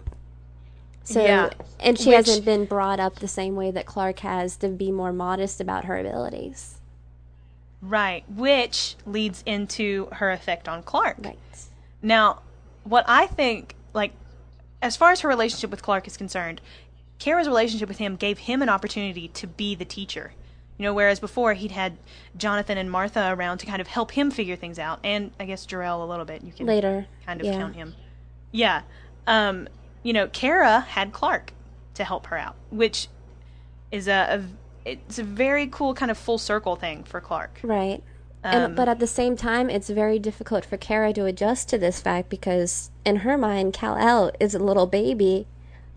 [1.04, 1.50] So, Yeah.
[1.80, 4.90] and she Which- hasn't been brought up the same way that Clark has to be
[4.90, 6.78] more modest about her abilities.
[7.80, 11.16] Right, which leads into her effect on Clark.
[11.20, 11.38] Right.
[12.02, 12.40] Now,
[12.84, 14.12] what I think, like,
[14.84, 16.60] as far as her relationship with Clark is concerned,
[17.18, 20.34] Kara's relationship with him gave him an opportunity to be the teacher.
[20.76, 21.96] You know, whereas before he'd had
[22.36, 25.64] Jonathan and Martha around to kind of help him figure things out, and I guess
[25.64, 26.42] Jor-El a little bit.
[26.42, 27.06] You can Later.
[27.24, 27.56] kind of yeah.
[27.56, 27.94] count him.
[28.52, 28.82] Yeah.
[29.26, 29.68] Um,
[30.02, 31.54] you know, Kara had Clark
[31.94, 33.08] to help her out, which
[33.90, 34.44] is a,
[34.84, 37.60] a it's a very cool kind of full circle thing for Clark.
[37.62, 38.02] Right.
[38.44, 41.78] Um, and, but at the same time, it's very difficult for Kara to adjust to
[41.78, 45.46] this fact because, in her mind, Kal-El is a little baby,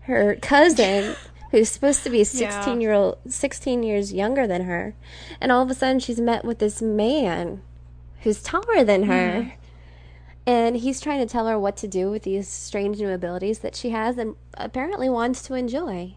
[0.02, 1.14] her cousin,
[1.50, 4.94] who's supposed to be sixteen year old, sixteen years younger than her,
[5.40, 7.60] and all of a sudden she's met with this man,
[8.22, 9.50] who's taller than her, Mm-hmm.
[10.46, 13.76] and he's trying to tell her what to do with these strange new abilities that
[13.76, 16.14] she has, and apparently wants to enjoy.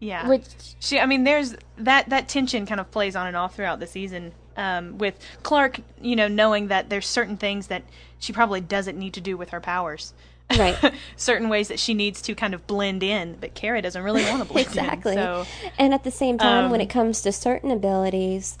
[0.00, 0.28] Yeah.
[0.28, 0.46] Which
[0.80, 3.86] She, I mean, there's that that tension kind of plays on and off throughout the
[3.86, 4.32] season.
[4.56, 7.82] Um, with Clark, you know, knowing that there's certain things that
[8.18, 10.12] she probably doesn't need to do with her powers.
[10.58, 10.76] Right.
[11.16, 14.46] certain ways that she needs to kind of blend in, but Kara doesn't really want
[14.46, 15.12] to blend exactly.
[15.14, 15.18] in.
[15.18, 15.46] So,
[15.78, 18.58] And at the same time, when um, it comes to certain abilities,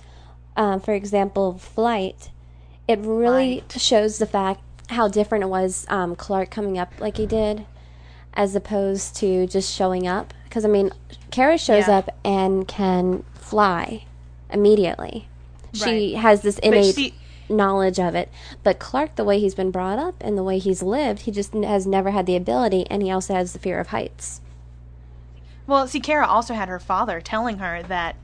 [0.56, 2.30] um, for example, flight,
[2.88, 3.72] it really Right.
[3.80, 7.66] shows the fact how different it was um, Clark coming up like he did,
[8.34, 10.32] as opposed to just showing up.
[10.44, 10.90] Because I mean,
[11.30, 11.98] Kara shows Yeah.
[11.98, 14.04] up and can fly
[14.50, 15.28] immediately.
[15.72, 16.22] She Right.
[16.22, 17.14] has this innate she-
[17.48, 18.30] knowledge of it.
[18.62, 21.52] But Clark, the way he's been brought up and the way he's lived, he just
[21.54, 24.40] has never had the ability, and he also has the fear of heights.
[25.66, 28.16] well, see, Kara also had her father telling her that,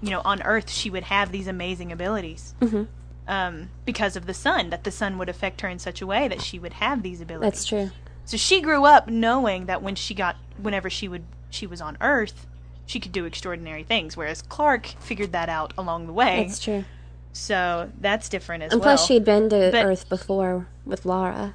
[0.00, 2.54] you know, on Earth she would have these amazing abilities.
[2.60, 2.84] Mm-hmm.
[3.28, 6.26] Um, because of the sun, that the sun would affect her in such a way
[6.26, 7.50] that she would have these abilities.
[7.52, 7.90] That's true.
[8.24, 11.96] So she grew up knowing that when she got whenever she would she was on
[12.00, 12.46] Earth,
[12.90, 16.44] she could do extraordinary things, whereas Clark figured that out along the way.
[16.44, 16.84] That's true.
[17.32, 18.96] So that's different as And well.
[18.96, 21.54] plus, she'd been to But- Earth before with Lara,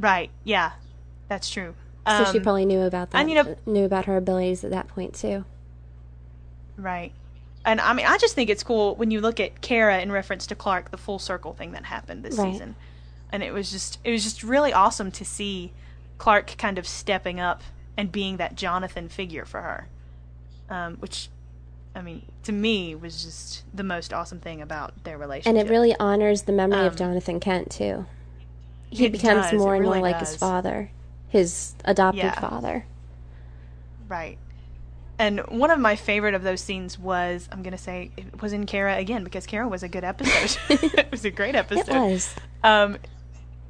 [0.00, 0.72] right, yeah,
[1.28, 1.74] that's true.
[2.08, 3.18] so she Um, probably knew about that.
[3.18, 5.44] and, you know- knew about her abilities at that point too.
[6.76, 7.12] Right.
[7.66, 10.46] And I mean, I just think it's cool when you look at Kara in reference
[10.48, 12.52] to Clark, the full circle thing that happened this Right.
[12.52, 12.74] season.
[13.30, 15.72] And it was just it was just really awesome to see
[16.18, 17.62] Clark kind of stepping up
[17.96, 19.88] and being that Jonathan figure for her.
[20.70, 21.28] Um, which
[21.94, 25.58] I mean, to me was just the most awesome thing about their relationship.
[25.58, 28.06] And it really honors the memory of Um, Jonathan Kent too.
[28.90, 30.30] he becomes does, more and really more like does.
[30.30, 30.90] his father,
[31.28, 32.40] his adopted Yeah.
[32.40, 32.86] father.
[34.08, 34.38] Right.
[35.18, 38.66] And one of my favorite of those scenes was I'm gonna say it was in
[38.66, 40.58] Kara again because Kara was a good episode.
[40.98, 41.88] it was a great episode.
[41.88, 42.34] It was.
[42.64, 42.96] Um,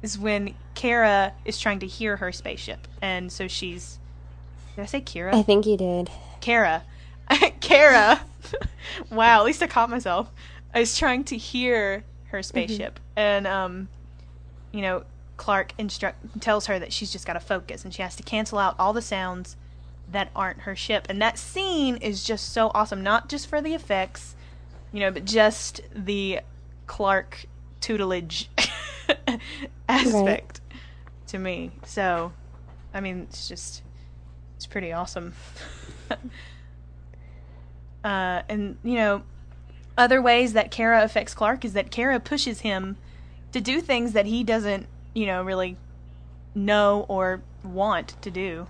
[0.01, 3.99] is when Kara is trying to hear her spaceship, and so she's.
[4.75, 5.33] Did I say Kira?
[5.33, 6.09] I think you did.
[6.45, 6.83] Kara.
[7.59, 8.21] Kara.
[9.09, 10.29] wow, at least I caught myself.
[10.75, 13.87] I was trying to hear her spaceship, and um,
[14.71, 15.05] you know,
[15.37, 18.59] Clark instruct tells her that she's just got to focus, and she has to cancel
[18.59, 19.55] out all the sounds
[20.11, 21.07] that aren't her ship.
[21.09, 24.35] And that scene is just so awesome, not just for the effects,
[24.93, 26.41] you know, but just the
[26.85, 27.47] Clark
[27.81, 28.51] tutelage
[29.89, 30.61] aspect
[31.25, 31.71] to me.
[31.87, 32.33] So,
[32.93, 33.81] I mean, it's just
[34.57, 35.33] it's pretty awesome.
[38.03, 39.23] uh, and you know,
[39.97, 42.97] other ways that Kara affects Clark is that Kara pushes him
[43.51, 45.77] to do things that he doesn't, you know, really
[46.53, 48.67] know or want to do.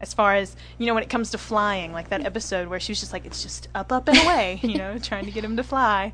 [0.00, 2.92] As far as you know, when it comes to flying, like that episode where she
[2.92, 5.56] was just like, "It's just up, up, and away," you know, trying to get him
[5.56, 6.12] to fly,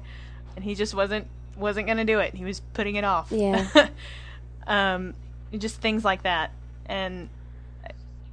[0.57, 2.35] and he just wasn't wasn't gonna do it.
[2.35, 3.31] He was putting it off.
[3.31, 3.89] Yeah.
[4.67, 5.13] um,
[5.59, 6.51] just things like that,
[6.87, 7.29] and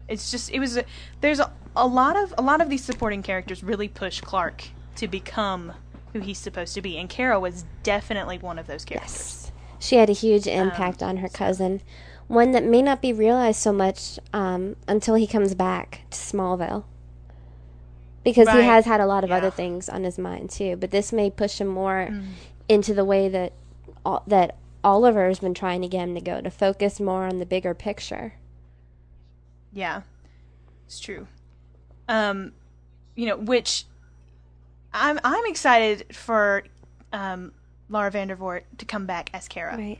[0.08, 0.80] it's just it was
[1.20, 4.66] there's a, a lot of a lot of these supporting characters really push Clark
[4.98, 5.74] to become
[6.14, 9.12] who he's supposed to be, and Kara was definitely one of those characters.
[9.12, 9.52] Yes.
[9.80, 11.82] She had a huge Um, impact on her cousin,
[12.28, 16.84] one that may not be realized so much um, until he comes back to Smallville.
[18.24, 19.38] Because he has had a lot of Yeah.
[19.38, 22.26] other things on his mind too, but this may push him more Mm.
[22.70, 23.54] into the way that
[24.28, 27.46] that Oliver has been trying to get him to go, to focus more on the
[27.46, 28.34] bigger picture.
[29.72, 30.02] Yeah,
[30.86, 31.28] it's true.
[32.12, 32.52] Um,
[33.16, 33.86] you know, which
[34.94, 36.64] I'm I'm excited for
[37.14, 37.52] um,
[37.90, 39.78] Laura Vandervoort to come back as Kara.
[39.78, 40.00] Right.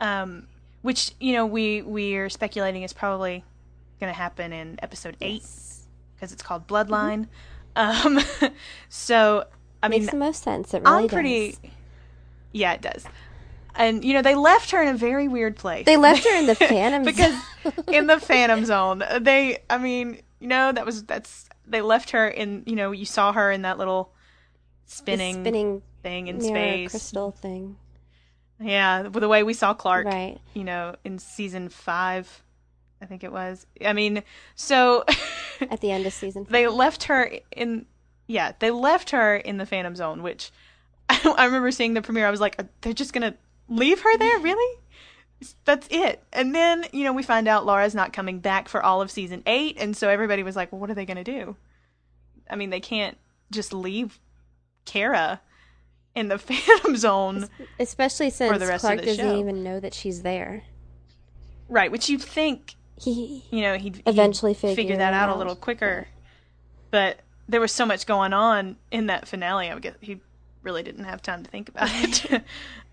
[0.00, 0.46] um,
[0.82, 3.42] which you know we we are speculating is probably
[4.00, 5.42] going to happen in episode eight
[6.14, 7.28] because it's called Bloodline.
[7.74, 8.20] Um,
[8.88, 9.44] so
[9.82, 10.74] I mean, Makes the most sense.
[10.74, 11.50] It really I'm pretty.
[11.52, 11.60] does.
[12.52, 13.04] Yeah, it does.
[13.74, 15.84] And you know they left her in a very weird place.
[15.86, 17.72] They left her in the Phantom because Zone.
[17.94, 19.58] in the Phantom Zone, they.
[19.68, 22.62] I mean, you know that was that's they left her in.
[22.66, 24.12] You know, you saw her in that little
[24.86, 26.90] The spinning, spinning thing in space.
[26.90, 27.76] crystal thing.
[28.60, 30.38] Yeah, the way we saw Clark, Right.
[30.54, 32.42] you know, in season five,
[33.02, 33.66] I think it was.
[33.84, 34.22] I mean,
[34.54, 35.04] so
[35.60, 37.84] At the end of season they left her in,
[38.26, 40.50] yeah, they left her in the Phantom Zone, which
[41.10, 42.26] I, remember seeing the premiere.
[42.26, 43.34] I was like, they're just gonna
[43.68, 44.78] leave her there, really?
[45.64, 46.22] That's it.
[46.32, 49.42] And then you know we find out Laura's not coming back for all of season
[49.46, 51.56] eight, and so everybody was like, well, what are they gonna do?
[52.48, 53.18] I mean, they can't
[53.50, 54.18] just leave
[54.84, 55.40] Kara
[56.14, 57.48] in the Phantom Zone.
[57.78, 59.38] Especially since the rest of Clark doesn't show.
[59.38, 60.64] even know that she's there.
[61.68, 65.28] Right, which you'd think, He you know, he'd, he'd Eventually figure, figure that it out,
[65.28, 66.08] a little quicker.
[66.90, 69.70] But there was so much going on in that finale.
[69.70, 70.20] I guess he
[70.66, 72.42] really didn't have time to think about it.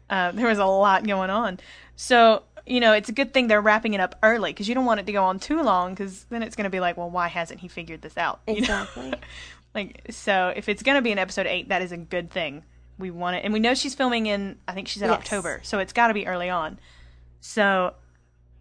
[0.10, 1.60] uh, there was a lot going on,
[1.98, 4.86] so you know, it's a good thing they're wrapping it up early because you don't
[4.86, 7.10] want it to go on too long because then it's going to be like, well,
[7.10, 8.40] why hasn't he figured this out?
[8.48, 8.60] You know?
[8.60, 9.14] Exactly.
[9.76, 12.64] like, so if it's going to be in episode eight, that is a good thing.
[12.98, 14.60] We want it, and we know she's filming in.
[14.68, 15.18] I think she said Yes.
[15.18, 16.80] October, so it's got to be early on.
[17.42, 17.96] So,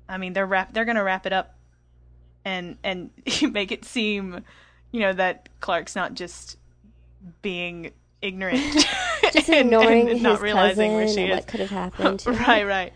[0.09, 0.73] I mean, they're wrap.
[0.73, 1.55] They're going to wrap it up,
[2.43, 3.11] and and
[3.53, 4.43] make it seem,
[4.91, 6.57] you know, that Clark's not just
[7.43, 8.61] being ignorant,
[9.33, 11.31] Just ignoring and his not realizing where she is.
[11.37, 12.25] what could have happened.
[12.27, 12.93] right, right,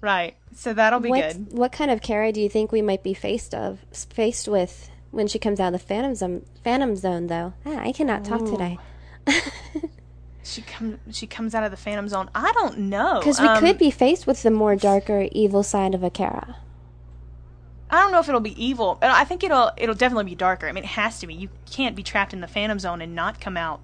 [0.00, 0.36] right.
[0.54, 1.52] So that'll be what, good.
[1.52, 5.26] What kind of Kara do you think we might be faced of faced with when
[5.26, 6.46] she comes out of the Phantom Zone?
[6.62, 7.52] Phantom Zone, though.
[7.64, 8.78] Ah, I cannot talk today.
[10.46, 10.98] She comes.
[11.10, 12.30] She comes out of the Phantom Zone.
[12.32, 15.92] I don't know Because we Um, could be faced with the more darker, evil side
[15.92, 16.56] of a Kara.
[17.90, 20.68] I don't know if it'll be evil, I think it'll it'll definitely be darker.
[20.68, 21.34] I mean, it has to be.
[21.34, 23.80] You can't be trapped in the Phantom Zone and not come out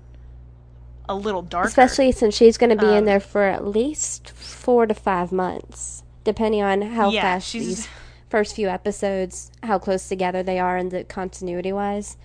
[1.08, 1.68] a little darker.
[1.68, 5.32] Especially since she's going to be in Um, there for at least four to five
[5.32, 7.88] months, depending on how Yeah, fast she's- these
[8.28, 12.16] first few episodes, how close together they are in the continuity wise.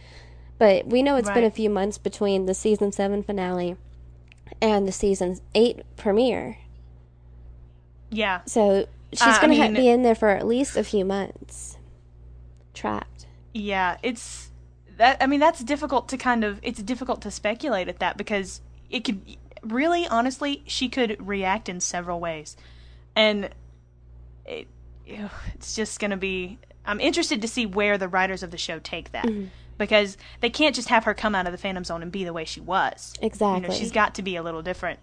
[0.58, 3.76] But we know it's been a few months between the season seven finale
[4.62, 6.58] and the season eight premiere.
[8.10, 11.78] yeah, So she's Uh, going to be in there for at least a few months,
[12.74, 13.26] trapped.
[13.54, 13.98] yeah.
[14.02, 14.50] It's
[14.98, 15.18] that.
[15.22, 16.60] I mean, that's difficult to kind of.
[16.64, 19.22] It's difficult to speculate at that because it could
[19.64, 22.56] really, honestly, she could react in several ways,
[23.16, 23.50] and
[24.46, 24.68] it,
[25.06, 26.60] it's just going to be.
[26.86, 29.26] I'm interested to see where the writers of the show take that.
[29.26, 29.48] Mm-hmm.
[29.78, 32.34] Because they can't just have her come out of the Phantom Zone and be the
[32.34, 33.14] way she was.
[33.22, 33.62] Exactly.
[33.62, 35.00] You know, she's got to be a little different,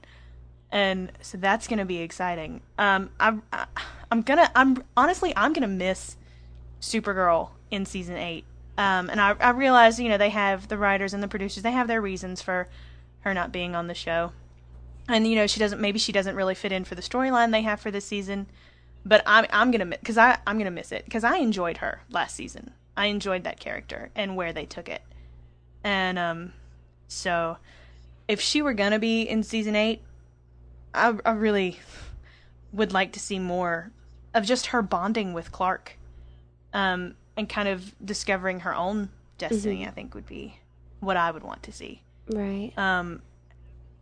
[0.72, 2.60] and so that's going to be exciting.
[2.76, 3.66] Um, I, I
[4.10, 6.16] I'm gonna I'm honestly I'm gonna miss
[6.80, 8.44] Supergirl in season eight.
[8.76, 11.72] Um, and I I realize you know they have the writers and the producers they
[11.72, 12.68] have their reasons for
[13.24, 14.32] her not being on the show,
[15.08, 17.62] and you know she doesn't maybe she doesn't really fit in for the storyline they
[17.62, 18.46] have for this season.
[19.04, 22.36] But I'm I'm gonna because I I'm gonna miss it because I enjoyed her last
[22.36, 22.70] season.
[22.96, 25.02] I enjoyed that character and where they took it,
[25.82, 26.52] and um,
[27.08, 27.56] so
[28.28, 30.02] if she were gonna be in season eight,
[30.94, 31.80] I I really
[32.72, 33.90] would like to see more
[34.32, 35.96] of just her bonding with Clark,
[36.72, 39.84] um, and kind of discovering her own destiny.
[39.84, 39.88] Mhm.
[39.88, 40.58] I think would be
[41.00, 42.02] what I would want to see.
[42.28, 42.72] Right.
[42.76, 43.22] Um,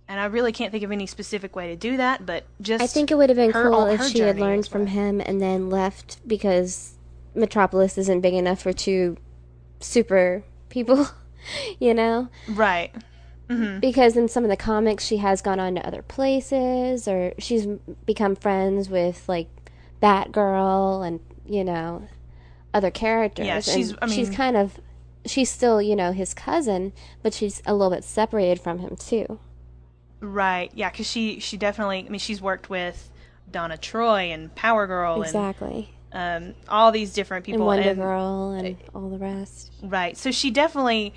[0.08, 2.86] and I really can't think of any specific way to do that, but just I
[2.86, 5.70] think it would have been her- cool if she had learned from him and then
[5.70, 6.94] left because
[7.34, 9.16] Metropolis isn't big enough for two
[9.80, 11.08] super people,
[11.80, 12.28] you know?
[12.48, 12.92] right.
[13.48, 13.80] Mm-hmm.
[13.80, 17.66] Because in some of the comics, she has gone on to other places or she's
[18.06, 19.48] become friends with, like,
[20.02, 22.06] Batgirl and, you know,
[22.72, 23.46] other characters.
[23.46, 24.78] Yeah, And she's- I she's kind of.
[25.24, 29.38] She's still, you know, his cousin, but she's a little bit separated from him too.
[30.20, 30.70] Right.
[30.74, 32.04] Yeah, because she she definitely.
[32.06, 33.10] I mean, she's worked with
[33.50, 35.90] Donna Troy and Power Girl Exactly.
[36.12, 37.66] and um, all these different people And.
[37.66, 39.72] Wonder and- Girl and all the rest.
[39.82, 40.16] Right.
[40.16, 41.12] So she definitely,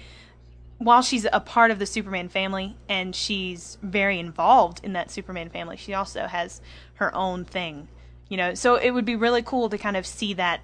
[0.79, 5.49] while she's a part of the Superman family and she's very involved in that Superman
[5.49, 6.61] family, she also has
[6.95, 7.87] her own thing.
[8.27, 10.61] You know, so it would be really cool to kind of see that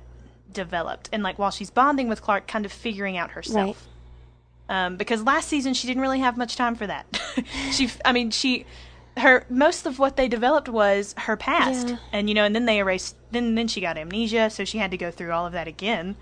[0.53, 3.87] developed and like while she's bonding with Clark, kind of figuring out herself.
[4.69, 7.05] Um, because last season she didn't really have much time for that.
[7.71, 8.65] she, I mean, she,
[9.17, 11.97] her most of what they developed was her past, Yeah.
[12.13, 13.15] and you know, and then they erased.
[13.31, 16.15] Then then she got amnesia, so she had to go through all of that again.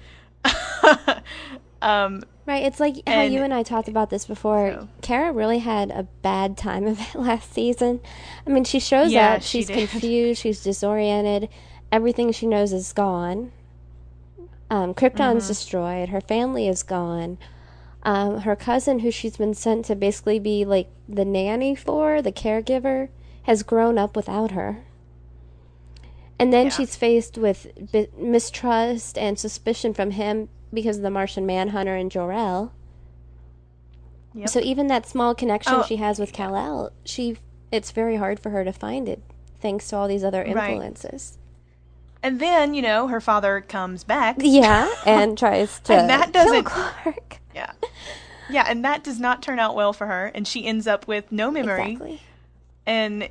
[1.81, 4.71] um, Right, it's like how And- you and I talked about this before.
[4.71, 7.99] So- Kara really had a bad time of it last season.
[8.47, 9.87] I mean, she shows Yeah, up, she's did.
[9.89, 11.49] confused, she's disoriented,
[11.91, 13.51] everything she knows is gone.
[14.69, 15.47] Um, Krypton's Mm-hmm.
[15.47, 17.37] destroyed, her family is gone.
[18.03, 22.31] Um, her cousin, who she's been sent to basically be like the nanny for, the
[22.31, 23.09] caregiver,
[23.43, 24.83] has grown up without her.
[26.37, 26.71] And then Yeah.
[26.71, 32.11] she's faced with bi- mistrust and suspicion from him because of the Martian Manhunter and
[32.11, 32.71] Jor-El.
[34.35, 34.49] Yep.
[34.49, 37.37] So even that small connection Oh, she has with Kal-El, she
[37.71, 39.21] it's very hard for her to find it,
[39.59, 41.38] thanks to all these other influences.
[42.21, 44.35] And then, you know, her father comes back.
[44.39, 47.37] Yeah, and tries to And that kill doesn't- Clark.
[47.55, 47.71] Yeah.
[48.49, 51.31] Yeah, and that does not turn out well for her, and she ends up with
[51.31, 52.21] no memory Exactly.
[52.85, 53.29] and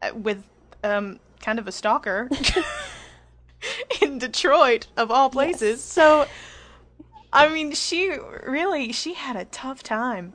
[0.00, 0.42] uh, with
[0.82, 2.30] um, kind of a stalker
[4.00, 5.82] in Detroit, of all places.
[5.82, 6.26] So,
[7.32, 8.10] I mean, she
[8.46, 10.32] really she had a tough time,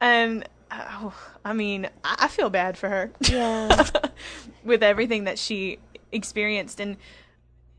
[0.00, 1.14] and oh,
[1.44, 3.10] I mean, I, I feel bad for her.
[3.28, 3.86] Yeah.
[4.64, 5.78] with everything that she
[6.12, 6.96] experienced, and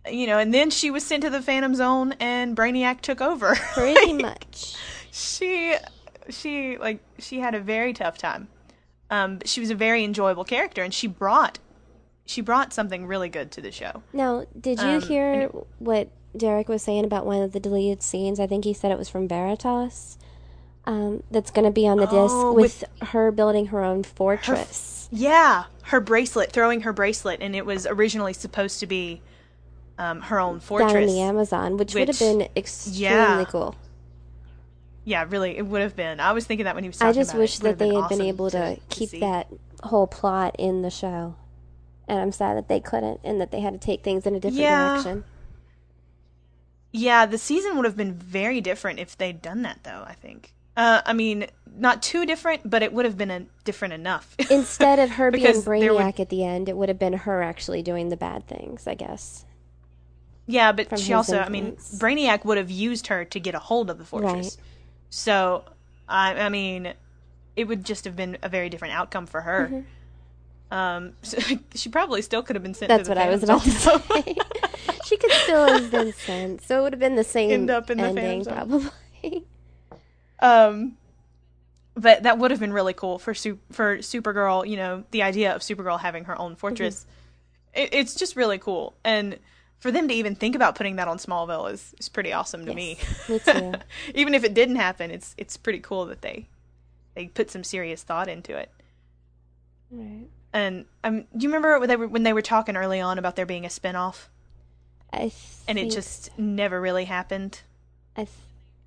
[0.10, 3.56] you know, and then she was sent to the Phantom Zone, and Brainiac took over.
[3.74, 4.76] Pretty much.
[5.12, 5.76] she
[6.30, 8.48] she like she had a very tough time
[9.10, 11.58] um but she was a very enjoyable character and she brought
[12.28, 16.10] she brought something really good to the show Now, did you Um, hear and what
[16.38, 18.40] Derek was saying about one of the deleted scenes?
[18.40, 20.20] I think he said it was from Veritas.
[20.86, 25.10] Um, that's going to be on the disc Oh, with, her building her own fortress.
[25.12, 29.22] yeah her bracelet throwing her bracelet and it was originally supposed to be
[29.98, 33.46] um her own fortress down in the Amazon, which, would have been extremely yeah.
[33.50, 33.76] cool.
[35.04, 37.22] yeah really it would have been i was thinking that when he was I talking
[37.22, 37.62] just about wish it.
[37.62, 39.20] It would that they had been awesome able to, keep see.
[39.20, 39.48] that
[39.84, 41.36] whole plot in the show.
[42.08, 44.40] And I'm sad that they couldn't and that they had to take things in a
[44.40, 44.94] different Yeah.
[44.94, 45.24] direction.
[46.92, 50.04] Yeah, the season would have been very different if they'd done that, though.
[50.08, 50.54] I think.
[50.80, 51.46] Uh, I mean,
[51.78, 54.34] not too different, but it would have been a, different enough.
[54.50, 57.84] Instead of her being Brainiac would- at the end, it would have been her actually
[57.84, 59.44] doing the bad things, I guess.
[60.48, 61.76] yeah, but From she also, I mean.
[61.76, 64.32] Brainiac would have used her to get a hold of the fortress.
[64.32, 64.58] Right.
[65.10, 65.66] So,
[66.08, 66.94] I, I mean,
[67.58, 69.68] it would just have been a very different outcome for her.
[69.68, 70.74] Mm-hmm.
[70.74, 71.40] Um, so
[71.76, 72.88] she probably still could have been sent.
[72.88, 74.36] That's to the what I was about to say.
[75.06, 77.90] she could still have been sent, so it would have been the same End up
[77.90, 79.46] in the ending, Phantom probably.
[80.42, 80.98] Um,
[81.96, 84.68] but that would have been really cool for Su- for Supergirl.
[84.68, 87.02] You know, the idea of Supergirl having her own fortress.
[87.02, 87.82] Mm-hmm.
[87.82, 89.38] It, it's just really cool, and
[89.80, 92.74] for them to even think about putting that on Smallville is is pretty awesome to
[92.74, 92.98] me.
[93.28, 93.74] me too.
[94.14, 96.48] even if it didn't happen, it's it's pretty cool that they
[97.16, 98.72] they put some serious thought into it.
[99.92, 100.28] right.
[100.52, 103.36] And um, do you remember when they were when they were talking early on about
[103.36, 104.28] there being a spinoff,
[105.14, 105.32] I
[105.68, 107.62] and it just never really happened?
[108.18, 108.28] I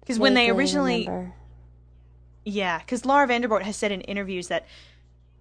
[0.00, 1.34] Because when they originally remember.
[2.44, 4.66] Yeah, because Laura Vandervoort has said in interviews that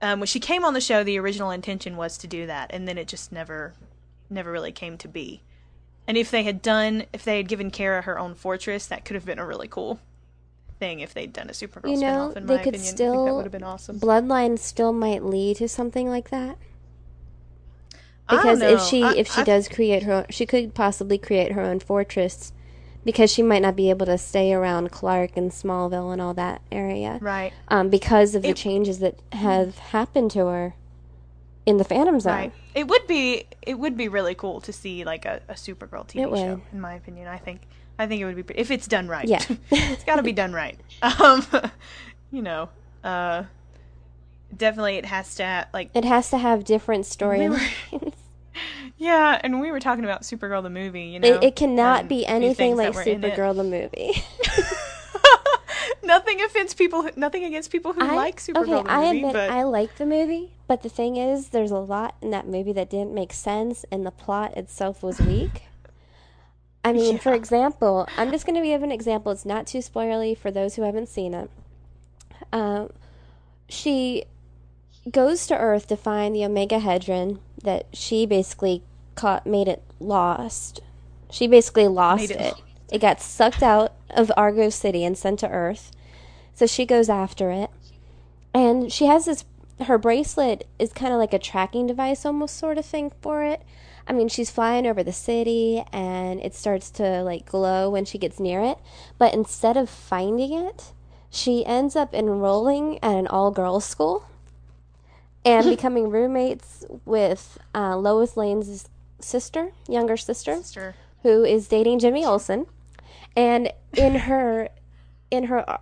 [0.01, 2.87] um, when she came on the show, the original intention was to do that, and
[2.87, 3.73] then it just never,
[4.29, 5.41] never really came to be.
[6.07, 9.15] And if they had done, if they had given Kara her own fortress, that could
[9.15, 9.99] have been a really cool
[10.79, 10.99] thing.
[10.99, 13.33] If they'd done a Supergirl You know, spinoff, in they my could opinion, still that
[13.35, 13.99] would have been awesome.
[13.99, 16.57] Bloodline still might lead to something like that.
[18.29, 21.51] Because if she I- if she I- does create her own, she could possibly create
[21.51, 22.53] her own fortress
[23.03, 26.61] because she might not be able to stay around Clark and Smallville and all that
[26.71, 27.17] area.
[27.21, 30.75] right, Um, because of the It- changes that have happened to her
[31.65, 32.33] in the Phantom Zone.
[32.33, 32.53] right.
[32.73, 36.35] It would be it would be really cool to see like a, a Supergirl TV
[36.35, 36.61] show.
[36.71, 37.61] In my opinion, I think
[37.99, 39.27] I think it would be if it's done right.
[39.27, 39.43] Yeah.
[39.71, 40.79] it's got to be done right.
[41.19, 41.45] Um,
[42.31, 42.69] you know,
[43.03, 43.43] uh,
[44.55, 48.13] definitely it has to ha- like It has to have different storylines.
[48.97, 49.39] Yeah.
[49.43, 51.03] And we were talking about Supergirl the movie.
[51.03, 53.33] You know, it, it cannot be anything like that were in it.
[53.35, 54.23] Supergirl the movie.
[56.03, 57.03] nothing offends people.
[57.03, 59.63] who- Nothing against people who I, like Supergirl okay, the movie, I admit but I
[59.63, 63.13] like the movie, but the thing is, there's a lot in that movie that didn't
[63.13, 65.63] make sense, and the plot itself was weak.
[66.83, 69.31] I mean, for example, I'm just going to give an example.
[69.31, 71.49] It's not too spoilery for those who haven't seen it.
[72.51, 72.89] Um,
[73.69, 74.25] she
[75.09, 78.83] goes to Earth to find the Omegahedron that she basically
[79.15, 80.81] caught, made it lost.
[81.29, 82.39] She basically lost it.
[82.39, 82.55] it
[82.91, 82.99] It.
[82.99, 85.91] got sucked out of Argo City and sent to Earth.
[86.53, 87.69] So she goes after it.
[88.53, 89.45] And she has this
[89.83, 93.63] her bracelet is kind of like a tracking device almost sort of thing for it.
[94.07, 98.17] I mean, she's flying over the city and it starts to like glow when she
[98.17, 98.77] gets near it,
[99.17, 100.91] but instead of finding it,
[101.29, 104.27] she ends up enrolling at an all-girls school
[105.45, 108.87] and becoming roommates with uh, Lois Lane's
[109.19, 110.95] sister, younger sister Sister.
[111.23, 112.65] who is dating Jimmy Olsen,
[113.35, 114.69] and in her
[115.29, 115.79] in her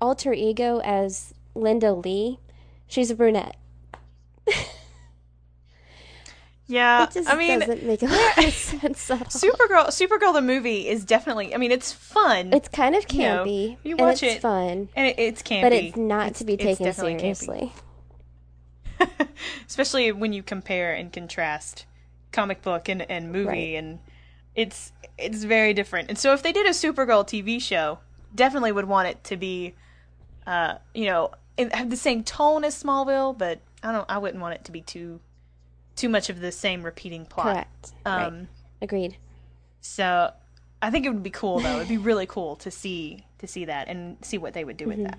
[0.00, 2.38] alter ego as Linda Lee,
[2.86, 3.56] she's a brunette.
[6.66, 9.26] Yeah, I mean, doesn't make a lot of sense at all.
[9.26, 11.54] Supergirl, Supergirl the movie is definitely.
[11.54, 12.52] I mean, it's fun.
[12.54, 15.42] It's kind of You know, campy, you and watch it's it, fun, and it, it's
[15.42, 17.56] campy, but it's not It's- to be taken seriously.
[17.58, 17.72] campy.
[19.66, 21.86] especially when you compare and contrast
[22.32, 23.74] comic book and, and movie Right.
[23.78, 23.98] and
[24.54, 27.98] it's it's very different and so if they did a supergirl tv show
[28.34, 29.74] definitely would want it to be
[30.46, 31.30] uh you know
[31.72, 34.80] have the same tone as smallville but i don't i wouldn't want it to be
[34.80, 35.20] too
[35.96, 37.92] too much of the same repeating plot Correct.
[38.06, 38.46] um right.
[38.80, 39.16] Agreed.
[39.80, 40.32] so
[40.80, 43.66] i think it would be cool though it'd be really cool to see to see
[43.66, 45.18] that and see what they would do with that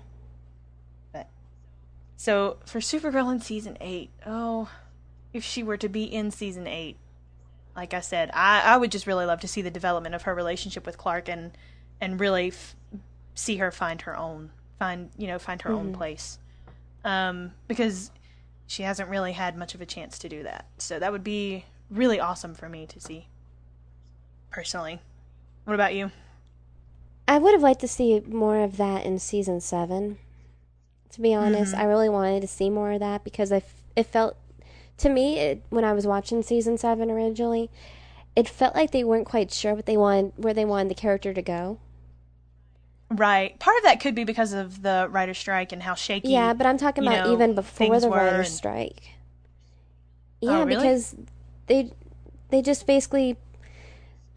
[2.16, 4.68] so for supergirl in season 8 oh
[5.32, 6.96] if she were to be in season 8
[7.76, 10.34] like i said i i would just really love to see the development of her
[10.34, 11.52] relationship with clark and
[12.00, 12.76] and really f-
[13.34, 16.38] see her find her own find you know find her own place.
[17.04, 18.10] Um because
[18.66, 20.66] she hasn't really had much of a chance to do that.
[20.78, 23.28] So that would be really awesome for me to see
[24.50, 25.00] personally.
[25.64, 26.10] What about you?
[27.26, 30.18] I would have liked to see more of that in season seven.
[31.14, 31.80] To be honest, Mm-hmm.
[31.80, 34.36] I really wanted to see more of that because I f- it felt
[34.98, 37.70] to me it, when I was watching season seven originally,
[38.36, 41.32] it felt like they weren't quite sure what they wanted where they wanted the character
[41.32, 41.78] to go.
[43.10, 46.52] right part of that could be because of the writer strike and how shaky Yeah,
[46.52, 49.02] but I'm talking about know, even before the writer's and- strike.
[50.42, 50.74] Oh, Yeah, really?
[50.76, 51.14] because
[51.68, 51.92] they
[52.50, 53.36] they just basically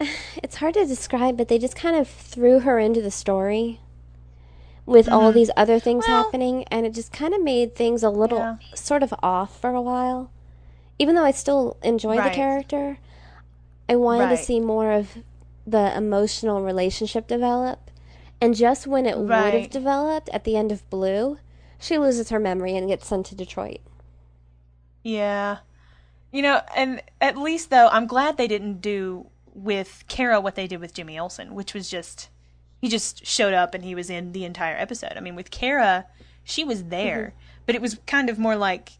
[0.42, 3.80] it's hard to describe, but they just kind of threw her into the story
[4.88, 6.12] with all these other things Mm-hmm.
[6.12, 8.56] Well- happening, and it just kind of made things a little Yeah.
[8.74, 10.30] sort of off for a while.
[10.98, 12.98] Even though I still enjoy the character,
[13.88, 15.18] I wanted to see more of
[15.66, 17.90] the emotional relationship develop.
[18.40, 21.38] And just when it would have developed at the end of Blue,
[21.78, 23.80] she loses her memory and gets sent to Detroit.
[25.04, 25.58] Yeah.
[26.32, 30.66] You know, and at least though, I'm glad they didn't do with Kara what they
[30.66, 32.28] did with Jimmy Olsen, which was just
[32.80, 35.12] he just showed up and he was in the entire episode.
[35.16, 36.06] I mean, with Kara,
[36.44, 37.34] she was there,
[37.66, 38.90] but it was kind of more like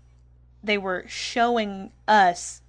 [0.63, 2.61] they were showing us,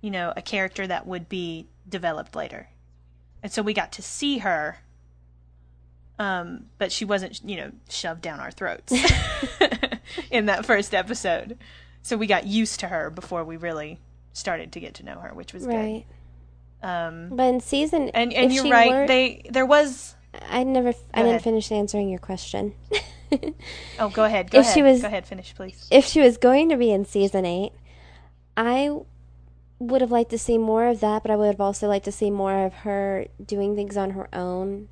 [0.00, 2.68] you know, a character that would be developed later.
[3.42, 4.78] And so we got to see her
[6.18, 8.90] um, but she wasn't, you know, shoved down our throats
[10.30, 11.58] in that first episode.
[12.02, 14.00] So we got used to her before we really
[14.32, 16.06] started to get to know her, which was Right.
[16.80, 16.88] good.
[16.88, 18.90] Um, But in season, and and you're right.
[18.90, 20.14] were- They there was.
[20.48, 22.74] I never, I Go didn't finish answering your question.
[23.98, 24.50] Oh, go ahead.
[24.50, 24.74] Go If ahead.
[24.74, 25.26] she was- go ahead.
[25.26, 25.88] Finish, please.
[25.90, 27.72] if she was going to be in season eight,
[28.56, 28.90] I
[29.78, 32.12] would have liked to see more of that, but I would have also liked to
[32.12, 34.88] see more of her doing things on her own.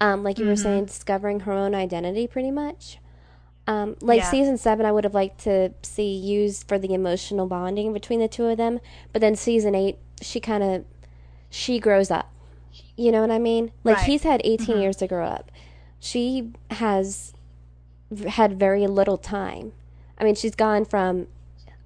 [0.00, 0.62] Um, like you were Mm-hmm.
[0.62, 2.98] saying, discovering her own identity, pretty much.
[3.66, 4.30] Um, like Yeah.
[4.30, 8.28] season seven, I would have liked to see used for the emotional bonding between the
[8.28, 8.78] two of them.
[9.12, 10.84] But then season eight, she kind of
[11.48, 12.30] she grows up.
[12.96, 13.72] You know what I mean?
[13.82, 14.06] Like Right.
[14.06, 14.80] he's had 18 mm-hmm.
[14.80, 15.50] years to grow up.
[15.98, 17.32] She has
[18.28, 19.72] had very little time.
[20.18, 21.26] I mean, she's gone from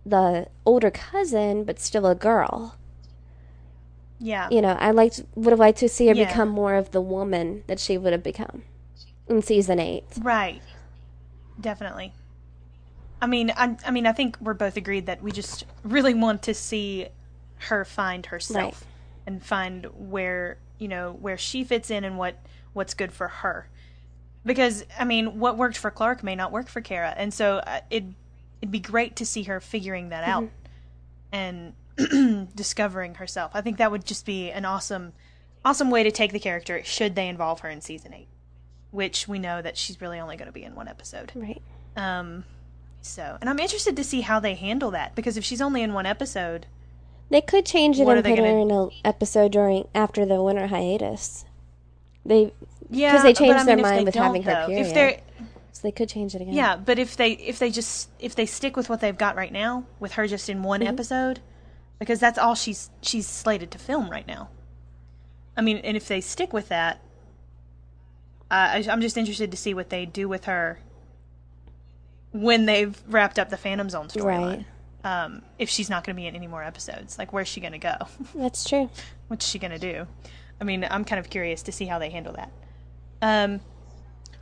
[0.04, 2.76] the older cousin, but still a girl.
[4.18, 4.48] Yeah.
[4.50, 6.26] You know, I liked would have liked to see her Yeah.
[6.26, 8.62] become more of the woman that she would have become
[9.28, 10.04] in season eight.
[10.20, 10.60] Right.
[11.60, 12.12] Definitely.
[13.20, 16.42] I mean, I, I mean, I think we're both agreed that we just really want
[16.42, 17.08] to see
[17.58, 18.84] her find herself
[19.26, 22.36] and find where you know where she fits in and what
[22.72, 23.68] what's good for her.
[24.44, 27.80] Because I mean, what worked for Clark may not work for Kara, and so uh,
[27.90, 28.04] it
[28.60, 30.48] it'd be great to see her figuring that out
[31.32, 31.74] and
[32.54, 33.52] discovering herself.
[33.54, 35.12] I think that would just be an awesome
[35.64, 38.28] awesome way to take the character should they involve her in season 8
[38.90, 41.32] which we know that she's really only going to be in one episode.
[41.34, 41.62] Right.
[41.96, 42.44] Um,
[43.00, 45.92] so, and I'm interested to see how they handle that because if she's only in
[45.92, 46.66] one episode,
[47.30, 50.42] They could change it What and put her gonna- in an episode during after the
[50.42, 51.44] winter hiatus.
[52.24, 52.52] They
[52.90, 54.86] yeah, because they changed I their mean, mind with having her period.
[54.86, 55.20] If they're
[55.72, 56.54] so they could change it again.
[56.54, 59.52] yeah, but if they if they just if they stick with what they've got right
[59.52, 60.88] now with her just in one Mhm.
[60.88, 61.40] episode,
[61.98, 64.48] because that's all she's she's slated to film right now.
[65.56, 66.96] I mean, and if they stick with that,
[68.50, 70.78] uh, I, I'm just interested to see what they do with her
[72.32, 74.56] when they've wrapped up the Phantom Zone storyline.
[74.56, 74.66] Right.
[75.08, 77.18] Um, if she's not going to be in any more episodes.
[77.18, 77.94] Like, where's she going to go?
[78.34, 78.90] That's true.
[79.28, 80.06] What's she going to do?
[80.60, 82.50] I mean, I'm kind of curious to see how they handle that.
[83.22, 83.60] Um,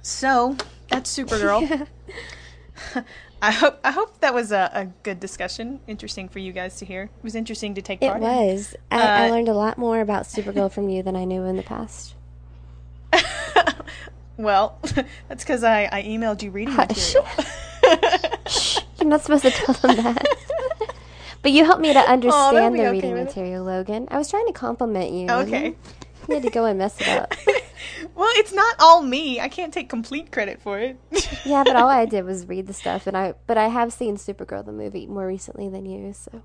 [0.03, 0.57] so
[0.89, 1.87] that's Supergirl.
[3.43, 5.81] I hope I hope that was a, a good discussion.
[5.87, 7.03] Interesting for you guys to hear.
[7.05, 8.17] It was interesting to take part.
[8.19, 8.75] It was.
[8.91, 11.57] I, I Uh, learned a lot more about Supergirl from you than I knew in
[11.57, 12.15] the past.
[14.39, 14.79] Well,
[15.29, 17.15] that's because I, I emailed you reading Hush.
[17.15, 17.27] material.
[18.99, 20.27] You're not supposed to tell them that.
[21.47, 24.09] But you helped me to oh, understand be the okay reading material, Logan.
[24.11, 25.31] I was trying to compliment you.
[25.31, 25.77] okay.
[26.27, 27.33] You had to go and mess it up.
[28.15, 29.41] Well, it's not all me.
[29.41, 30.99] I can't take complete credit for it.
[31.45, 34.17] yeah, but all I did was read the stuff, and I but I have seen
[34.17, 36.43] Supergirl the movie more recently than you, so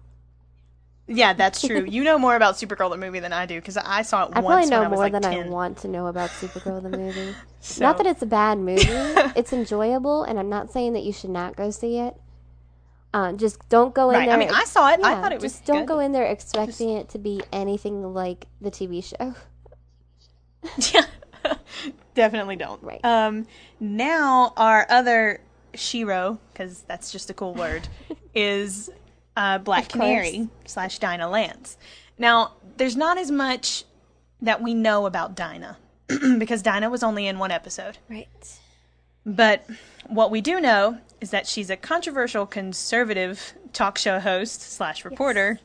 [1.07, 1.85] Yeah, that's true.
[1.85, 4.41] You know more about Supergirl the movie than I do because I saw it I
[4.41, 5.47] once probably know when I was more like than 10.
[5.47, 7.35] I want to know about Supergirl the movie.
[7.59, 8.83] So- Not that it's a bad movie;
[9.35, 12.15] it's enjoyable, and I'm not saying that you should not go see it.
[13.13, 14.25] Um, just don't go in Right.
[14.27, 14.35] there.
[14.35, 14.99] I mean, I saw it.
[15.03, 15.87] I thought it was just don't good.
[15.87, 19.35] go in there expecting it to be anything like the TV show.
[20.93, 21.05] Yeah,
[22.13, 22.81] definitely don't.
[22.83, 23.03] Right.
[23.03, 23.47] Um,
[23.79, 25.41] now our other
[25.73, 27.87] Shero, because that's just a cool word,
[28.35, 28.89] is
[29.35, 31.77] uh, Black Canary slash Dinah Lance.
[32.19, 33.85] Now, there's not as much
[34.41, 35.77] that we know about Dinah
[36.37, 37.97] because Dinah was only in one episode.
[38.07, 38.27] Right.
[39.25, 39.65] But
[40.07, 45.59] what we do know is that she's a controversial conservative talk show host slash reporter.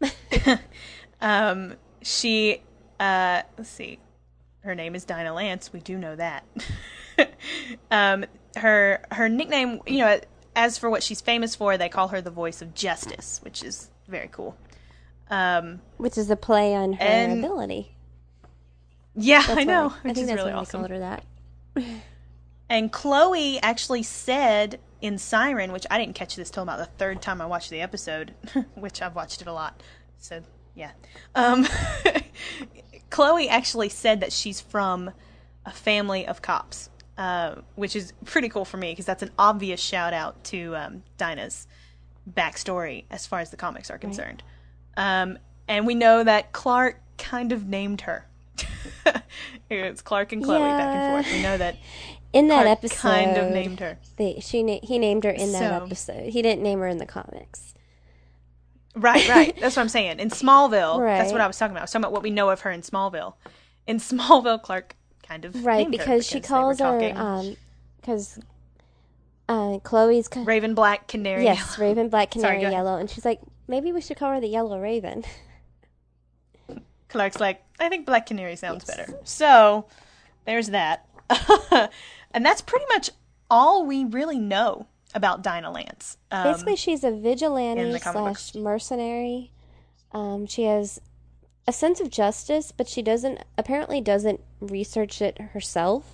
[1.20, 2.62] um, she,
[3.00, 3.98] uh, let's see,
[4.60, 5.72] her name is Dinah Lance.
[5.72, 6.46] We do know that.
[7.90, 8.24] um,
[8.56, 10.20] her her nickname, you know,
[10.56, 13.90] as for what she's famous for, they call her the voice of justice, which is
[14.08, 14.56] very cool.
[15.30, 17.96] Um, Which is a play on her And- ability.
[19.16, 20.82] yeah, That's I know, why- I think that's really why awesome.
[20.82, 21.24] they called her that.
[22.68, 27.20] And Chloe actually said in Siren, which I didn't catch this till about the third
[27.20, 28.34] time I watched the episode,
[28.74, 29.82] which I've watched it a lot.
[30.18, 30.42] So
[30.74, 30.92] yeah,
[31.34, 31.66] um,
[33.10, 35.10] Chloe actually said that she's from
[35.66, 39.80] a family of cops, uh, which is pretty cool for me because that's an obvious
[39.80, 41.66] shout out to um, Dinah's
[42.30, 44.42] backstory as far as the comics are concerned.
[44.96, 45.38] Um,
[45.68, 48.26] and we know that Clark kind of named her.
[49.70, 51.34] it's Clark and Chloe back and forth.
[51.34, 51.76] We know that
[52.34, 53.98] In that Clark episode, kind of named her.
[54.16, 56.28] They, she na- he named her in that So- episode.
[56.30, 57.74] He didn't name her in the comics.
[58.96, 59.56] Right, right.
[59.60, 60.20] That's what I'm saying.
[60.20, 61.80] In Smallville, that's what I was talking about.
[61.80, 63.34] I was talking about what we know of her in Smallville.
[63.86, 64.94] In Smallville, Clark
[65.26, 67.56] kind of Right, named her because she calls her talking um,
[68.00, 68.38] because
[69.48, 71.42] uh, Chloe's ki- Raven Black Canary.
[71.44, 72.72] yes, Raven, Black, Canary, ahead.
[72.72, 75.24] Yellow, and she's like, maybe we should call her the Yellow Raven.
[77.08, 78.96] Clark's like, I think Black Canary sounds Yes.
[78.96, 79.18] better.
[79.24, 79.86] So
[80.46, 81.06] there's that,
[82.34, 83.08] and that's pretty much
[83.50, 86.18] all we really know about Dinah Lance.
[86.30, 88.54] Um, Basically, she's a vigilante slash books.
[88.54, 89.52] mercenary.
[90.12, 91.00] Um, she has
[91.66, 96.04] a sense of justice, but she doesn't apparently doesn't research it herself.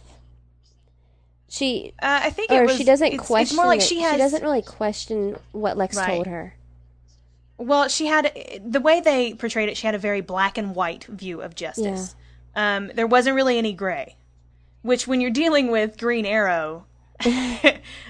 [1.48, 2.76] She uh, I think or it was.
[2.76, 3.54] she doesn't it's, question.
[3.54, 3.84] It's more like it.
[3.86, 4.18] she has.
[4.18, 6.06] doesn't really question what Lex Right.
[6.06, 6.54] told her.
[7.58, 8.32] Well, she had
[8.64, 9.76] the way they portrayed it.
[9.76, 12.14] She had a very black and white view of justice.
[12.54, 14.16] Um, there wasn't really any gray,
[14.82, 16.86] which when you're dealing with Green Arrow,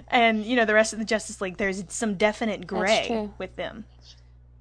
[0.09, 3.85] and you know the rest of the Justice League, there's some definite gray with them.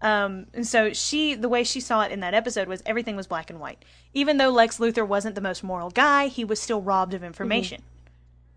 [0.02, 3.28] Um, and so she, the way she saw it in that episode was everything was
[3.28, 3.84] black and white.
[4.14, 7.82] Even though Lex Luthor wasn't the most moral guy, he was still robbed of information.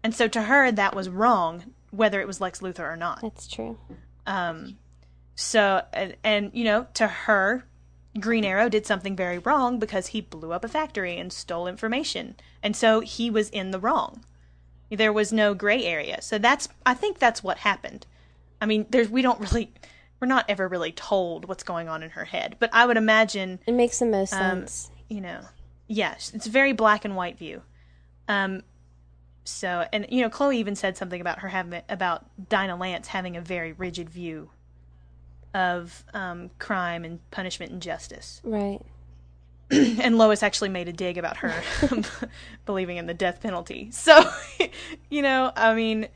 [0.04, 3.22] And so to her, that was wrong, whether it was Lex Luthor or not.
[3.22, 3.78] That's true.
[4.26, 4.78] Um,
[5.34, 7.64] so, and, and, you know, to her,
[8.20, 12.34] Green Arrow did something very wrong because he blew up a factory and stole information.
[12.62, 14.24] And so he was in the wrong.
[14.90, 16.20] There was no gray area.
[16.20, 18.06] So that's, I think that's what happened.
[18.60, 19.72] I mean, there's, we don't really,
[20.20, 22.56] we're not ever really told what's going on in her head.
[22.58, 24.90] But I would imagine, It makes the most Um, sense.
[25.08, 25.40] you know,
[25.88, 27.62] yes, it's a very black and white view.
[28.28, 28.62] Um,
[29.44, 33.36] so, and you know, Chloe even said something about her having about Dinah Lance having
[33.36, 34.50] a very rigid view
[35.54, 38.40] of um, crime and punishment and justice.
[38.52, 38.80] Right.
[39.70, 41.54] and Lois actually made a dig about her
[42.66, 43.88] believing in the death penalty.
[43.90, 44.22] So,
[45.10, 46.08] you know, I mean,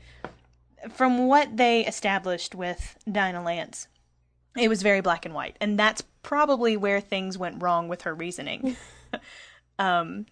[0.93, 3.87] from what they established with Dinah Lance,
[4.55, 8.13] it was very black and white, and that's probably where things went wrong with her
[8.13, 8.75] reasoning.
[9.79, 10.25] um,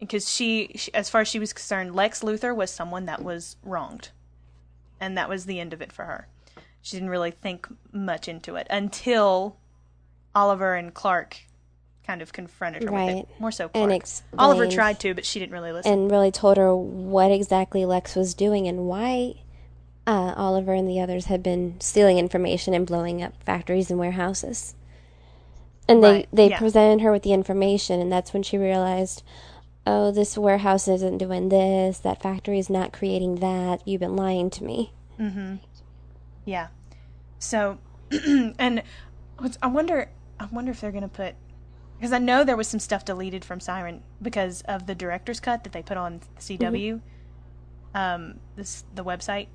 [0.00, 3.56] because she, she, as far as she was concerned, Lex Luthor was someone that was
[3.62, 4.10] wronged,
[5.00, 6.28] and that was the end of it for her.
[6.84, 9.56] She didn't really think much into it until
[10.34, 11.38] Oliver and Clark
[12.06, 13.16] kind of confronted her with Right.
[13.16, 13.28] it.
[13.40, 13.90] More so Clark.
[13.90, 15.90] And Oliver tried to, but she didn't really listen.
[15.90, 19.36] and really told her what exactly Lex was doing and why
[20.06, 24.74] uh, Oliver and the others had been stealing information and blowing up factories and warehouses.
[25.88, 26.58] And they, Right, they yeah.
[26.58, 29.22] presented her with the information, and that's when she realized,
[29.86, 34.50] oh, this warehouse isn't doing this, that factory is not creating that, you've been lying
[34.50, 34.92] to me.
[36.44, 36.68] Yeah.
[37.38, 37.78] So,
[38.10, 38.82] and
[39.62, 41.34] I wonder, I wonder if they're gonna put,
[41.98, 45.64] because I know there was some stuff deleted from Siren because of the director's cut
[45.64, 47.00] that they put on CW,
[47.94, 49.48] um, this the website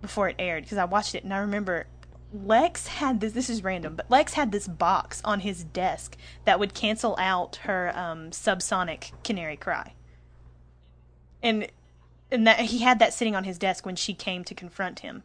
[0.00, 0.64] before it aired.
[0.64, 1.86] Because I watched it and I remember
[2.32, 3.32] Lex had this.
[3.32, 7.56] This is random, but Lex had this box on his desk that would cancel out
[7.62, 9.94] her um, subsonic canary cry,
[11.42, 11.68] and
[12.30, 15.22] and that he had that sitting on his desk when she came to confront him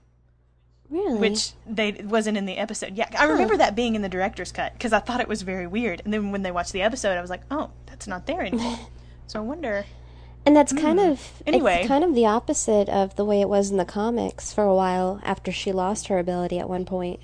[0.94, 1.18] Really?
[1.18, 2.96] which they wasn't in the episode.
[2.96, 5.66] Yeah, I remember that being in the director's cut because I thought it was very
[5.66, 6.02] weird.
[6.06, 8.78] And then when they watched the episode, I was like, oh, that's not there anymore.
[9.28, 9.86] so I wonder.
[10.46, 11.44] And that's kind of Hmm.
[11.48, 11.76] Anyway.
[11.80, 14.76] it's kind of the opposite of the way it was in the comics for a
[14.76, 17.20] while after she lost her ability at one point,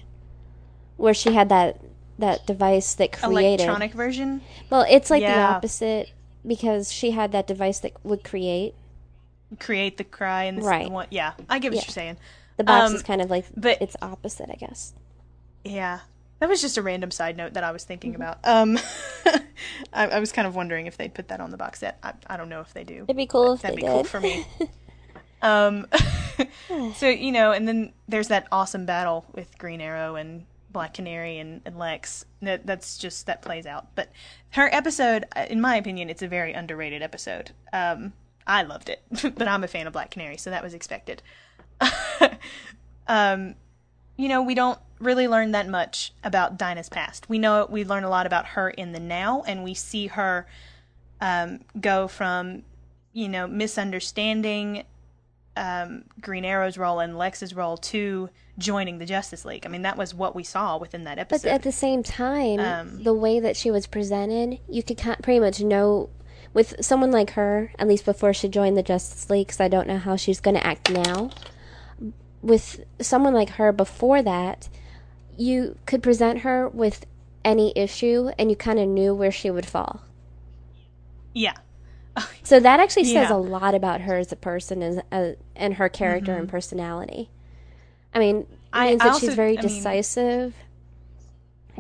[0.97, 1.80] where she had that
[2.17, 3.61] that device that created.
[3.65, 4.41] Electronic version.
[4.70, 6.11] Well, it's like the opposite
[6.45, 8.74] because she had that device that would create.
[9.59, 10.88] Create the cry and this Right.
[10.88, 11.07] the one.
[11.11, 11.84] Yeah, I get what Yeah.
[11.88, 12.17] you're saying.
[12.60, 14.93] The box Um, is kind of like but- its opposite, I guess.
[15.64, 15.99] Yeah,
[16.39, 18.22] that was just a random side note that I was thinking Mm-hmm.
[18.22, 18.39] about.
[18.43, 18.78] Um,
[19.93, 21.97] I, I was kind of wondering if they'd put that on the box set.
[22.03, 23.03] I, I don't know if they do.
[23.05, 23.88] It'd be cool if That'd be did.
[23.89, 24.45] cool for me.
[25.41, 25.88] Um,
[26.95, 31.38] so you know, and then there's that awesome battle with Green Arrow and Black Canary
[31.38, 32.26] and, and Lex.
[32.41, 33.88] That that's just that plays out.
[33.95, 34.10] But
[34.49, 37.51] her episode, uh, in my opinion, it's a very underrated episode.
[37.72, 38.12] Um,
[38.45, 39.01] I loved it,
[39.38, 41.24] but I'm a fan of Black Canary, so that was expected.
[43.07, 43.55] um,
[44.17, 47.30] you know, we don't really learn that much about Dinah's past.
[47.30, 50.45] We know we learn a lot about her in the now, and we see her
[51.21, 52.63] um, go from,
[53.13, 54.84] you know, misunderstanding
[55.55, 59.65] um, Green Arrow's role and Lex's role to joining the Justice League.
[59.65, 61.47] I mean, that was what we saw within that episode.
[61.47, 65.39] But at the same time, Um, the way that she was presented, you could pretty
[65.39, 66.09] much know
[66.53, 69.88] with someone like her, at least before she joined the Justice League, because I don't
[69.88, 71.30] know how she's going to act now.
[72.42, 74.70] With someone like her before that,
[75.38, 77.06] you could present her with
[77.44, 80.02] any issue and you kind of knew where she would fall.
[81.34, 81.54] yeah.
[82.44, 83.26] So that actually says Yeah.
[83.26, 83.34] Mm-hmm.
[83.34, 87.30] a lot about her as a person and, uh, and her character and personality.
[88.14, 89.76] I mean, I- means I that also- she's very I mean- Mm-hmm.
[89.78, 90.56] decisive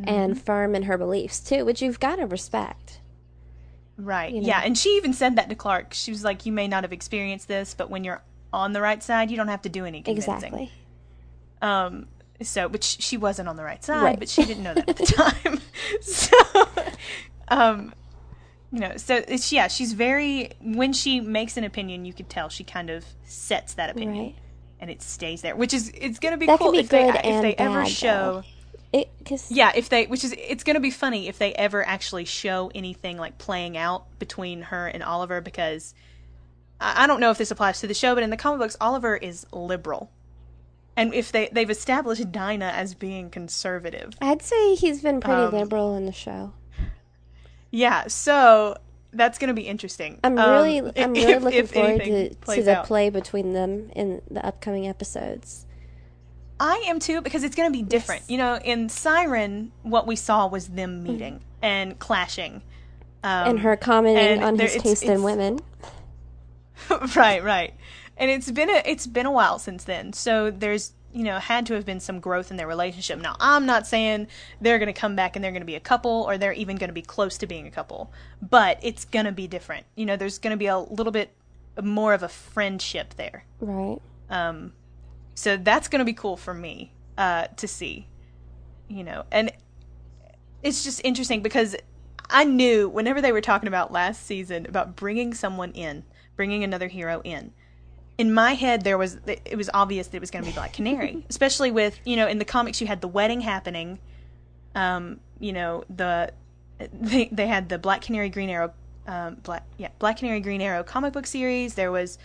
[0.03, 2.99] and firm in her beliefs too, which you've got to respect.
[3.97, 4.31] Right.
[4.33, 4.47] you know.
[4.47, 5.93] Yeah, and she even said that to Clark.
[5.93, 8.21] She was like, "You may not have experienced this, but when you're
[8.53, 10.71] on the right side, you don't have to do any convincing." Exactly.
[11.61, 12.07] Um,
[12.41, 14.19] so, which she wasn't on the right side, Right.
[14.19, 15.05] but she didn't know that at the
[15.43, 15.59] time.
[16.01, 16.37] so,
[17.49, 17.93] um,
[18.71, 22.49] you know, so it's yeah, she's very when she makes an opinion, you could tell
[22.49, 24.35] she kind of sets that opinion, Right.
[24.79, 27.41] and it stays there, which is it's gonna be That cool be if they if
[27.41, 28.43] they ever show.
[28.91, 31.85] It cause Yeah, if they, which is, it's going to be funny if they ever
[31.87, 35.93] actually show anything like playing out between her and Oliver because
[36.81, 39.17] I, don't know if this applies to the show, but in the comic books, Oliver
[39.17, 40.09] is liberal.
[40.95, 44.13] And if they, they've established Dinah as being conservative.
[44.21, 46.53] I'd say he's been pretty Um, liberal in the show.
[47.71, 48.75] Yeah, so,
[49.11, 50.19] that's going to be interesting.
[50.23, 52.85] I'm Um, really, I'm really if- looking if forward to, to the out.
[52.85, 55.65] play between them in the upcoming episodes.
[56.59, 58.23] I am too because it's going to be different.
[58.29, 62.61] You know, in Siren, what we saw was them meeting and clashing.
[63.23, 65.59] Um, and her commenting and on there- his it's- taste in women.
[67.15, 67.73] right, right.
[68.17, 70.13] And it's been a it's been a while since then.
[70.13, 73.19] So there's you know had to have been some growth in their relationship.
[73.19, 74.27] Now I'm not saying
[74.61, 76.77] they're going to come back and they're going to be a couple or they're even
[76.77, 78.11] going to be close to being a couple,
[78.41, 79.85] but it's going to be different.
[79.95, 81.33] You know, there's going to be a little bit
[81.81, 83.45] more of a friendship there.
[83.59, 84.01] Right.
[84.29, 84.73] Um,
[85.35, 88.07] so that's going to be cool for me uh, to see,
[88.89, 89.51] you know, and
[90.61, 91.75] it's just interesting because
[92.29, 96.03] I knew whenever they were talking about last season about bringing someone in,
[96.39, 97.51] bringing another hero in.
[98.17, 100.71] In my head, there was it was obvious that it was going to be Black
[100.71, 103.99] Canary, especially with you know in the comics you had the wedding happening,
[104.73, 106.31] um, you know the
[106.93, 108.71] they they had the Black Canary Green Arrow,
[109.05, 111.73] um, Black yeah Black Canary Green Arrow comic book series.
[111.73, 112.17] There was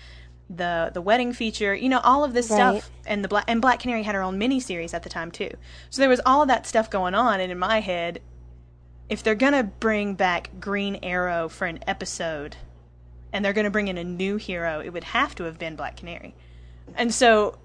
[0.48, 2.82] the the wedding feature, you know, all of this Right.
[2.82, 5.32] stuff, and the black and Black Canary had her own mini series at the time
[5.32, 5.50] too.
[5.90, 8.20] So there was all of that stuff going on, and in my head,
[9.08, 12.58] if they're gonna bring back Green Arrow for an episode,
[13.34, 15.98] and they're gonna bring in a new hero, it would have to have been Black
[15.98, 16.34] Canary.
[16.96, 17.58] And so,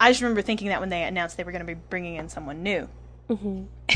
[0.00, 2.62] I just remember thinking that when they announced they were gonna be bringing in someone
[2.64, 2.88] new.
[3.28, 3.64] hmm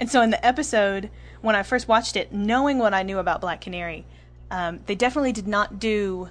[0.00, 1.10] And so in the episode,
[1.40, 4.04] when I first watched it, knowing what I knew about Black Canary,
[4.50, 6.28] um, they definitely did not do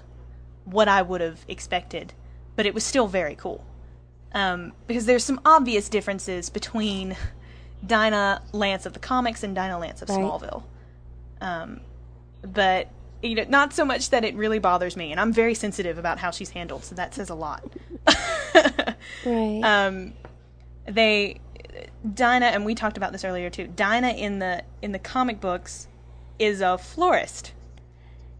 [0.65, 2.13] what I would have expected,
[2.55, 3.63] but it was still very cool.
[4.33, 7.15] Um, because there's some obvious differences between
[7.85, 10.19] Dinah Lance of the comics and Dinah Lance of Right.
[10.19, 10.63] Smallville.
[11.39, 11.81] Um,
[12.41, 12.89] but
[13.23, 16.19] you know, not so much that it really bothers me, and I'm very sensitive about
[16.19, 17.63] how she's handled, so that says a lot.
[19.25, 19.61] Right.
[19.63, 20.13] um,
[20.85, 21.39] they
[22.13, 23.67] Dinah and we talked about this earlier too.
[23.67, 25.87] Dinah in the in the comic books
[26.39, 27.53] is a florist,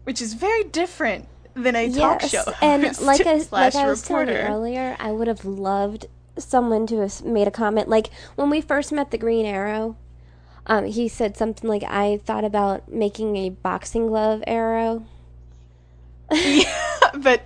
[0.04, 3.88] which is very different than a talk yes, show and like I slash like I
[3.88, 6.06] was telling you earlier, I would have loved
[6.36, 7.88] someone to have made a comment.
[7.88, 9.96] Like when we first met the Green Arrow,
[10.66, 15.04] um, he said something like, "I thought about making a boxing glove arrow."
[16.32, 16.64] yeah,
[17.18, 17.42] but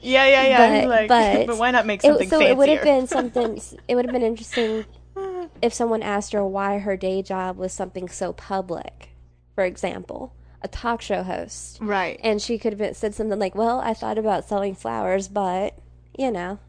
[0.00, 0.80] yeah, yeah, yeah.
[0.86, 2.52] But- like, but why not make It- something so fancier?
[2.52, 3.60] it would have been something.
[3.88, 4.84] It would have been interesting
[5.62, 9.10] if someone asked her why her day job was something so public.
[9.54, 12.18] For example, a talk show host, right.
[12.22, 15.74] and she could have said something like, "Well, I thought about selling flowers, but
[16.16, 16.58] you know."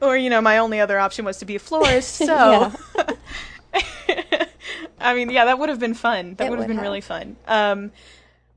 [0.00, 2.22] or you know, my only other option was to be a florist.
[2.34, 2.72] So,
[5.00, 6.34] I mean, yeah, that would have been fun.
[6.34, 6.84] That would have been have.
[6.84, 7.36] really fun.
[7.46, 7.92] Um,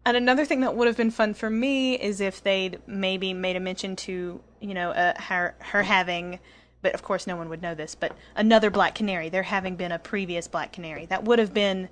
[0.06, 3.56] and another thing that would have been fun for me is if they'd maybe made
[3.56, 6.40] a mention to you know uh, her her having.
[6.82, 7.96] But of course, no one would know this.
[7.96, 11.90] But another Black Canary, there having been a previous Black Canary, that would have been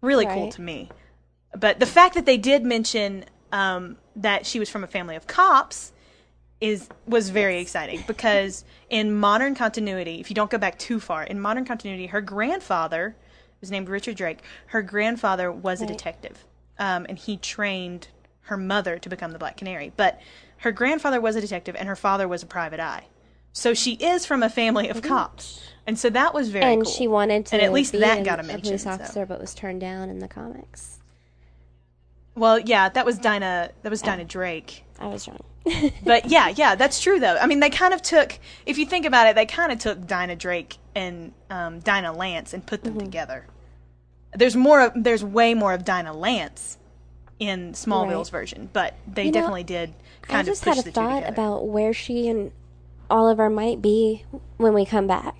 [0.00, 0.90] really cool to me.
[1.56, 5.26] But the fact that they did mention um, that she was from a family of
[5.26, 5.92] cops
[6.60, 11.22] is was very exciting because in modern continuity, if you don't go back too far,
[11.24, 13.16] in modern continuity, her grandfather
[13.60, 14.40] was named Richard Drake.
[14.66, 16.44] Her grandfather was a detective,
[16.78, 18.08] um, and he trained
[18.42, 19.92] her mother to become the Black Canary.
[19.96, 20.20] But
[20.58, 23.04] her grandfather was a detective, and her father was a private eye.
[23.52, 26.92] So she is from a family of cops, and so that was very and cool.
[26.92, 28.90] she wanted to And at least be that got a a mention, police so.
[28.90, 30.99] officer, but was turned down in the comics.
[32.40, 33.70] Well, yeah, that was Dinah.
[33.82, 34.84] That was Dinah Drake.
[34.98, 35.44] I was wrong.
[36.02, 37.36] But yeah, yeah, that's true though.
[37.36, 40.06] I mean, they kind of took, if you think about it, they kind of took
[40.06, 43.04] Dinah Drake and um, Dinah Lance and put them Mm-hmm.
[43.04, 43.46] together.
[44.34, 44.80] There's more.
[44.86, 46.78] Of, there's way more of Dinah Lance
[47.38, 48.40] in Smallville's Right.
[48.40, 50.90] version, but they You know, definitely did kind of I of just push had a
[50.90, 52.52] thought about where she and
[53.10, 54.24] Oliver might be
[54.56, 55.36] when we come back.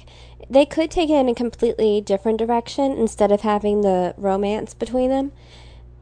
[0.50, 5.10] They could take it in a completely different direction instead of having the romance between
[5.10, 5.32] them.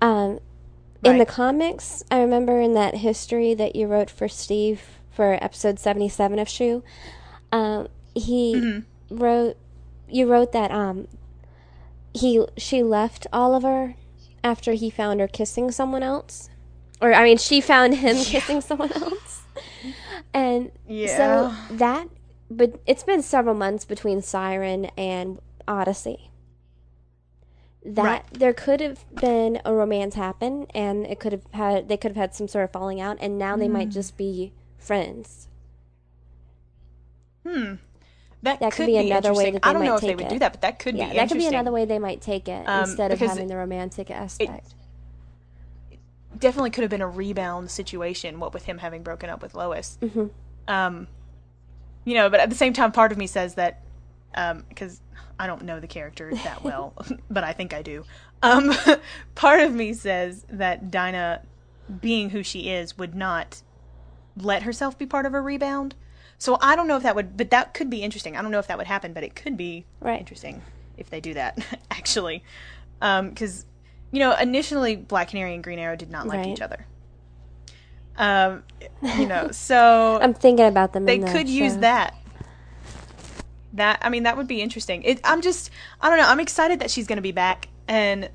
[0.01, 0.41] Um,
[1.05, 5.79] In the comics, I remember in that history that you wrote for Steve for episode
[5.79, 6.83] 77 of Shoe,
[7.53, 9.17] um, he Mm-hmm.
[9.17, 9.57] wrote,
[10.09, 11.07] you wrote that um,
[12.15, 13.95] he she left Oliver
[14.43, 16.51] after he found her kissing someone else.
[17.01, 19.43] Or, I mean, she found him kissing someone else.
[20.35, 21.17] And Yeah.
[21.17, 22.09] so that,
[22.51, 26.28] but it's been several months between Siren and Odyssey.
[27.89, 28.23] That Right.
[28.33, 32.17] there could have been a romance happen, and it could have had they could have
[32.17, 33.73] had some sort of falling out, and now they Mm.
[33.73, 35.49] might just be friends.
[37.47, 37.75] Hmm.
[38.43, 40.29] That, That could be another way that they I don't know if they would it.
[40.29, 42.47] do that, but that could Yeah, be that could be another way they might take
[42.47, 44.75] it Um, instead of having the romantic aspect.
[46.39, 48.39] Definitely could have been a rebound situation.
[48.39, 49.99] What with him having broken up with Lois.
[50.03, 50.31] Mhm.
[50.69, 51.09] Um,
[52.05, 53.81] you know, but at the same time, part of me says that
[54.33, 55.01] because
[55.39, 56.95] I don't know the character that well,
[57.31, 58.05] but I think I do.
[58.43, 58.73] Um,
[59.35, 61.43] part of me says that Dinah,
[62.01, 63.63] being who she is, would not
[64.37, 65.95] let herself be part of a rebound.
[66.39, 68.37] So I don't know if that would, but that could be interesting.
[68.37, 70.21] I don't know if that would happen, but it could be Right.
[70.21, 70.63] interesting
[70.97, 71.59] if they do that,
[71.91, 72.45] actually.
[73.01, 73.67] Because,
[74.13, 76.47] you know, initially Black Canary and Green Arrow did not like Right.
[76.49, 76.87] each other.
[78.17, 78.63] Um,
[79.17, 81.05] you know, so I'm thinking about them.
[81.05, 82.15] they could use that.
[83.79, 85.03] That I mean, that would be interesting.
[85.03, 85.71] It, I'm just,
[86.01, 86.29] I don't know.
[86.29, 88.31] I'm excited that she's going to be back, and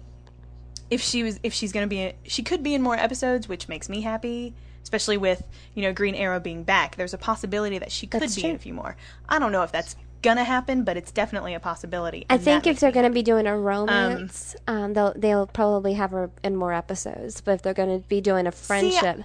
[0.90, 3.68] if she was, if she's going to be, she could be in more episodes, which
[3.68, 4.54] makes me happy.
[4.82, 5.42] Especially with
[5.76, 8.56] you know Green Arrow being back, there's a possibility that she could That's be in
[8.56, 8.98] a few more.
[9.30, 12.26] I don't know if that's gonna happen, but it's definitely a possibility.
[12.30, 16.12] I think if they're going to be doing a romance, um, they'll they'll probably have
[16.12, 17.42] her in more episodes.
[17.42, 19.24] But if they're going to be doing a friendship,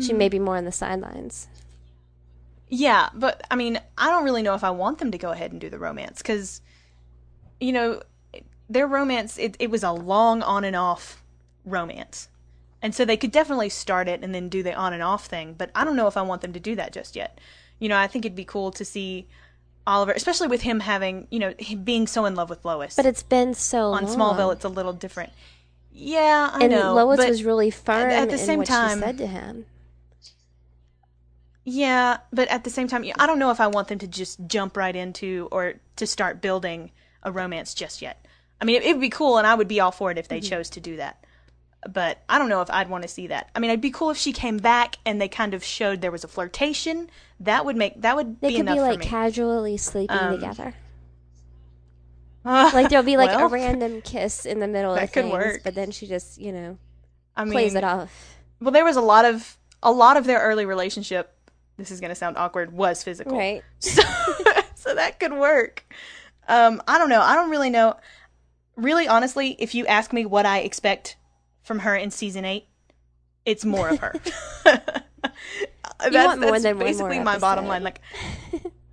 [0.00, 1.48] she may be more on the sidelines.
[2.70, 5.50] Yeah, but I mean, I don't really know if I want them to go ahead
[5.50, 6.60] and do the romance because,
[7.60, 8.00] you know,
[8.68, 11.24] their romance it, it was a long on and off
[11.64, 12.28] romance,
[12.80, 15.54] and so they could definitely start it and then do the on and off thing.
[15.58, 17.40] But I don't know if I want them to do that just yet.
[17.80, 19.26] You know, I think it'd be cool to see
[19.84, 22.94] Oliver, especially with him having you know being so in love with Lois.
[22.94, 24.16] But it's been so on long.
[24.16, 25.32] Smallville, it's a little different.
[25.92, 26.94] Yeah, I and know.
[26.94, 29.66] Lois but- was really firm at the in same what time- she said to him.
[31.70, 34.38] Yeah, but at the same time, I don't know if I want them to just
[34.46, 36.90] jump right into or to start building
[37.22, 38.26] a romance just yet.
[38.60, 40.40] I mean, it, would be cool, and I would be all for it if they
[40.40, 40.48] Mm-hmm.
[40.48, 41.24] chose to do that.
[41.88, 43.50] But I don't know if I'd want to see that.
[43.54, 46.10] I mean, it'd be cool if she came back and they kind of showed there
[46.10, 47.08] was a flirtation.
[47.40, 50.74] That would make that would They be could enough be like casually sleeping Um, together.
[52.44, 55.32] Like there'll be like Well, a random kiss in the middle that of could things,
[55.32, 55.60] work.
[55.62, 56.78] but then she just you know
[57.36, 58.36] I mean, plays it off.
[58.60, 61.34] Well, there was a lot of a lot of their early relationship.
[61.80, 62.72] This is going to sound awkward.
[62.72, 63.62] Was physical, Right.
[63.80, 64.02] So,
[64.74, 65.84] so that could work.
[66.48, 67.20] Um, I don't know.
[67.20, 67.96] I don't really know.
[68.76, 71.16] Really, honestly, if you ask me what I expect
[71.62, 72.66] from her in season eight,
[73.44, 74.14] it's more of her.
[74.64, 75.04] that's
[76.14, 77.82] want more that's than one more basically my bottom line.
[77.82, 78.00] Like,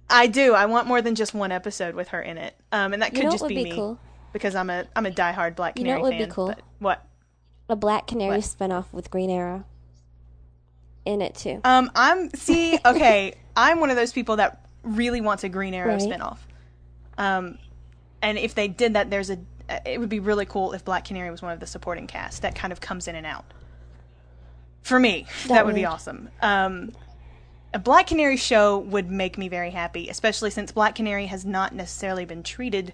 [0.09, 0.53] I do.
[0.53, 2.55] I want more than just one episode with her in it.
[2.71, 3.99] Um, and that You could know just be, be me cool?
[4.33, 6.31] because I'm a I'm a diehard Black You know Canary what would be fan.
[6.31, 6.55] cool?
[6.79, 7.05] what?
[7.69, 8.45] A Black Canary What?
[8.45, 9.65] spinoff with Green Arrow
[11.07, 11.61] in it too.
[11.63, 12.77] Um, I'm see.
[12.85, 16.01] Okay, I'm one of those people that really wants a Green Arrow Right.
[16.01, 16.37] spinoff.
[17.17, 17.57] Um,
[18.21, 19.39] and if they did that, there's a.
[19.85, 22.55] It would be really cool if Black Canary was one of the supporting cast that
[22.55, 23.45] kind of comes in and out.
[24.81, 26.29] For me, that, That would be awesome.
[26.41, 26.93] Um,
[27.73, 31.75] a Black Canary show would make me very happy, especially since Black Canary has not
[31.75, 32.93] necessarily been treated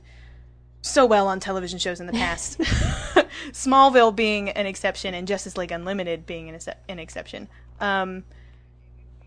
[0.84, 2.60] so well on television shows in the past.
[3.52, 7.48] Smallville being an exception and Justice League Unlimited being an, excep- an exception.
[7.80, 8.24] Um,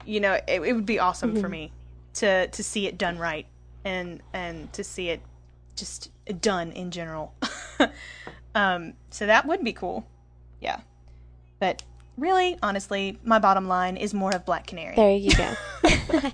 [0.05, 1.73] you know, it, it would be awesome for me
[2.15, 3.47] to to see it done right
[3.85, 5.21] and and to see it
[5.75, 7.35] just done in general.
[8.55, 10.07] um, so that would be cool.
[10.61, 10.81] Yeah.
[11.59, 11.83] But
[12.17, 14.95] really, honestly, my bottom line is more of Black Canary.
[14.97, 15.55] There you go.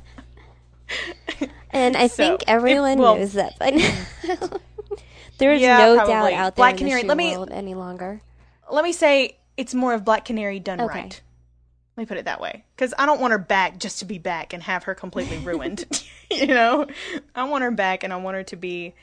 [1.70, 4.49] and I So, think everyone well- knows that by now.
[5.43, 6.34] There is Yeah, no doubt probably.
[6.34, 8.22] out there Black Canary- the let me- any longer.
[8.70, 11.01] Let me say it's more of Black Canary done Okay.
[11.01, 11.20] right.
[11.97, 12.64] Let me put it that way.
[12.74, 15.84] Because I don't want her back just to be back and have her completely ruined.
[16.30, 16.86] you know?
[17.34, 18.95] I want her back and I want her to be,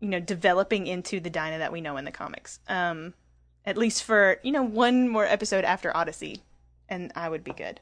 [0.00, 2.58] you know, developing into the Dinah that we know in the comics.
[2.68, 3.14] Um,
[3.64, 6.42] at least for, you know, one more episode after Odyssey.
[6.88, 7.80] And I would be good.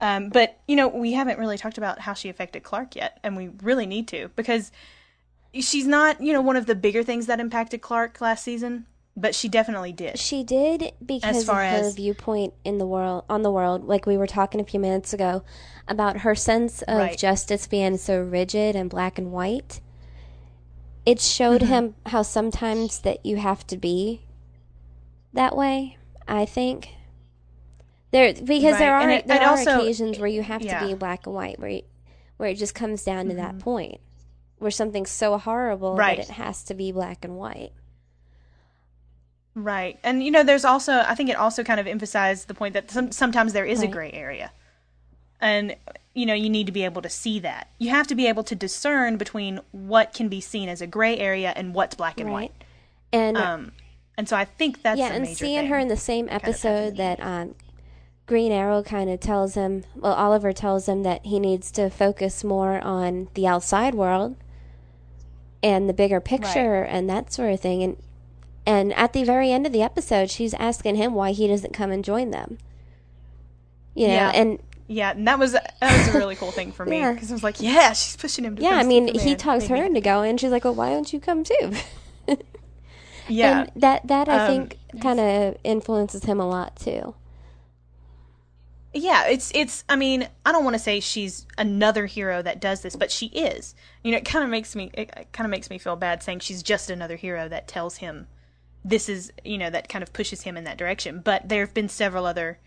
[0.00, 3.20] Um, but, you know, we haven't really talked about how she affected Clark yet.
[3.22, 4.30] And we really need to.
[4.34, 4.72] Because
[5.54, 8.86] she's not, you know, one of the bigger things that impacted Clark last season.
[9.14, 10.18] But she definitely did.
[10.18, 14.06] She did because far of her as- viewpoint in the world on the world, like
[14.06, 15.42] we were talking a few minutes ago
[15.86, 17.18] about her sense of Right.
[17.18, 19.80] justice being so rigid and black and white.
[21.04, 21.72] It showed Mm-hmm.
[21.72, 24.22] him how sometimes that you have to be
[25.34, 25.98] that way.
[26.26, 26.88] I think
[28.12, 30.76] there because there are it- there are also- occasions where you have yeah.
[30.76, 30.86] Mm-hmm.
[30.88, 31.82] to be black and white, where you,
[32.38, 34.00] where it just comes down to that point
[34.62, 36.16] where something's so horrible Right.
[36.18, 37.72] that it has to be black and white.
[39.54, 39.98] Right.
[40.02, 42.90] And you know, there's also I think it also kind of emphasized the point that
[42.90, 44.50] some, sometimes there is a gray area.
[45.40, 45.76] And
[46.14, 47.68] you know, you need to be able to see that.
[47.78, 51.18] You have to be able to discern between what can be seen as a gray
[51.18, 52.34] area and what's black and Right.
[52.34, 52.52] white.
[53.12, 53.72] And Um
[54.16, 57.18] and so I think that's yeah, and seeing her in the same of episode that
[57.20, 57.54] um,
[58.26, 62.44] Green Arrow kind of tells him, well, Oliver tells him that he needs to focus
[62.44, 64.36] more on the outside world
[65.62, 67.82] and the bigger picture and that sort of thing.
[67.82, 67.96] And
[68.66, 71.90] and at the very end of the episode, she's asking him why he doesn't come
[71.90, 72.58] and join them.
[73.94, 74.30] You know, Yeah.
[74.34, 74.58] and
[74.88, 77.12] Yeah, and that was that was a really cool thing for me Yeah.
[77.12, 78.62] because I was like, yeah, she's pushing him to.
[78.62, 81.20] Yeah, I mean, he talks her into going, and she's like, "Well, why don't you
[81.20, 81.72] come too?"
[83.28, 87.14] Yeah, and that that I Um, think kind of influences him a lot too.
[88.94, 89.26] Yeah.
[89.28, 89.84] It's it's.
[89.88, 93.26] I mean, I don't want to say she's another hero that does this, but she
[93.26, 93.74] is.
[94.02, 96.40] You know, it kind of makes me it kind of makes me feel bad saying
[96.40, 98.26] she's just another hero that tells him
[98.84, 101.20] this is you know that kind of pushes him in that direction.
[101.24, 102.58] But there have been several other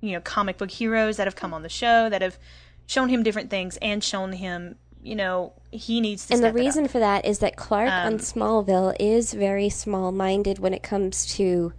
[0.00, 2.38] you know comic book heroes that have come on the show that have
[2.86, 6.56] shown him different things and shown him you know he needs to And the step
[6.56, 6.64] it up.
[6.66, 10.82] reason for that is that Clark on Um, Smallville is very small minded when it
[10.82, 11.72] comes to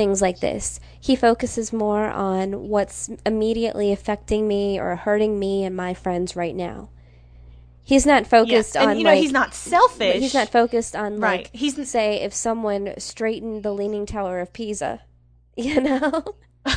[0.00, 0.80] things like this.
[0.98, 6.56] He focuses more on what's immediately affecting me or hurting me and my friends right
[6.56, 6.88] now.
[7.82, 10.20] He's not Yeah, focused and on you know like, he's not selfish.
[10.20, 11.42] he's not focused on Right.
[11.42, 15.02] like He's say if someone straightened the leaning tower of Pisa,
[15.56, 16.24] you know,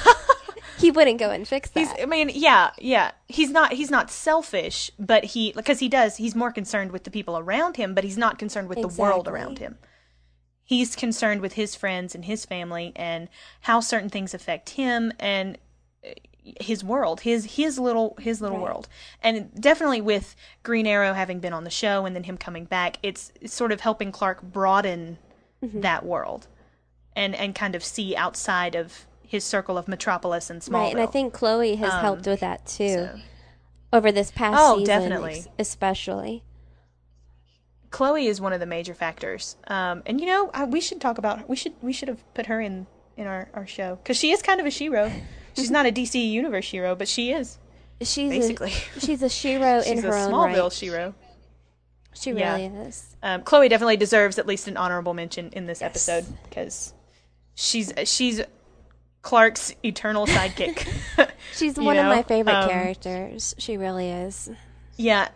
[0.80, 1.80] he wouldn't go and fix that.
[1.80, 3.12] He's, I mean, yeah, yeah.
[3.28, 3.72] He's not.
[3.72, 6.18] He's not selfish, but he because he does.
[6.18, 9.28] He's more concerned with the people around him, but he's not concerned with the world
[9.30, 9.78] around him.
[10.66, 13.28] He's concerned with his friends and his family and
[13.62, 15.58] how certain things affect him and
[16.06, 16.10] uh,
[16.62, 18.64] his world, his his little his little Right.
[18.64, 18.88] world.
[19.22, 22.98] And definitely with Green Arrow having been on the show and then him coming back,
[23.04, 25.18] it's, it's sort of helping Clark broaden
[25.64, 25.80] Mm-hmm.
[25.80, 26.48] that world
[27.16, 30.74] and and kind of see outside of his circle of Metropolis and Smallville.
[30.74, 32.90] right, and I think Chloe has Um, helped with that too.
[32.90, 33.20] so-
[33.94, 35.46] over this past Oh, season, definitely.
[35.58, 36.44] especially.
[37.94, 39.56] Chloe is one of the major factors.
[39.68, 42.48] Um, and you know, I, we should talk about we should we should have put
[42.48, 45.14] her in in our our show because she is kind of a shero.
[45.56, 47.60] She's not a DC Universe hero, but she is
[48.02, 48.72] She's basically.
[48.72, 50.72] a, she's a shero in She's a her own Smallville right.
[50.72, 51.14] shero.
[52.16, 52.56] She yeah.
[52.56, 53.16] really is.
[53.22, 55.92] Um, Chloe definitely deserves at least an honorable mention in this Yes.
[55.92, 56.92] episode because
[57.54, 58.42] she's she's
[59.22, 60.88] Clark's eternal sidekick.
[61.56, 63.54] She's one of my favorite um, characters.
[63.60, 64.50] She really is.
[64.98, 65.30] Yeah.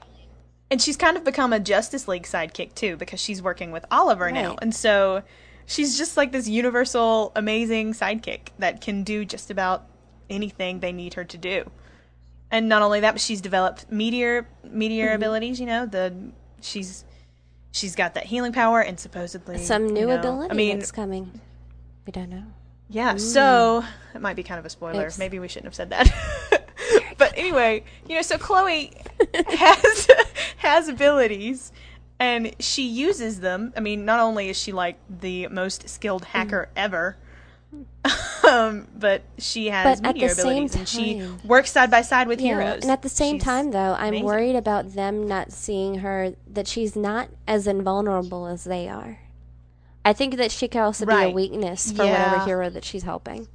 [0.70, 4.32] And she's kind of become a Justice League sidekick too because she's working with Oliver
[4.32, 4.58] now.
[4.62, 5.24] And so
[5.66, 9.86] she's just like this universal amazing sidekick that can do just about
[10.30, 11.70] anything they need her to do.
[12.52, 15.16] And not only that, but she's developed meteor meteor Mm-hmm.
[15.16, 16.14] abilities, you know, the
[16.62, 17.06] she's
[17.72, 20.92] she's got that healing power and supposedly Some new you know, ability I mean, that's
[20.92, 21.40] coming.
[22.06, 22.44] We don't know.
[22.90, 23.84] yeah, so
[24.16, 25.06] it might be kind of a spoiler.
[25.08, 25.18] Oops.
[25.18, 26.10] Maybe we shouldn't have said that.
[27.18, 28.94] but anyway, you know, so Chloe
[29.34, 30.08] has
[30.58, 31.72] has abilities
[32.20, 33.74] and she uses them.
[33.78, 36.38] I mean, not only is she like the most skilled Mm-hmm.
[36.38, 37.18] hacker ever,
[38.48, 42.02] um, but she has But at the meteor same abilities and she works side by
[42.02, 42.84] side with Yeah, heroes.
[42.84, 44.26] and at the same She's time, though, I'm amazing.
[44.26, 49.20] worried about them not seeing her that she's not as invulnerable as they are.
[50.06, 52.12] I think that she could also be a weakness for Yeah.
[52.32, 53.48] whatever hero that she's helping.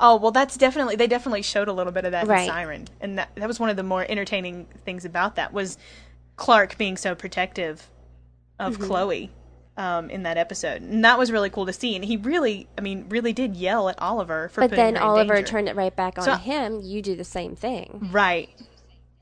[0.00, 2.42] Oh well, that's definitely they definitely showed a little bit of that Right.
[2.42, 5.78] in Siren, and that that was one of the more entertaining things about that was
[6.36, 7.88] Clark being so protective
[8.58, 8.84] of Mm-hmm.
[8.86, 9.30] Chloe
[9.76, 11.94] um, in that episode, and that was really cool to see.
[11.96, 15.00] And he really, I mean, really did yell at Oliver for But putting then her
[15.02, 15.48] in Oliver danger.
[15.48, 16.80] turned it right back on So- him.
[16.82, 18.48] You do the same thing, right.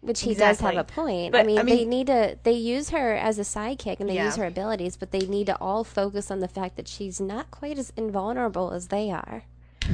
[0.00, 1.32] which he does have a point.
[1.32, 4.14] But, I, mean, I they need to they use her as a sidekick and they
[4.14, 4.24] Yeah.
[4.26, 7.50] use her abilities, but they need to all focus on the fact that she's not
[7.50, 9.44] quite as invulnerable as they are.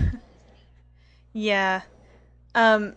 [1.39, 1.82] Yeah.
[2.55, 2.95] Um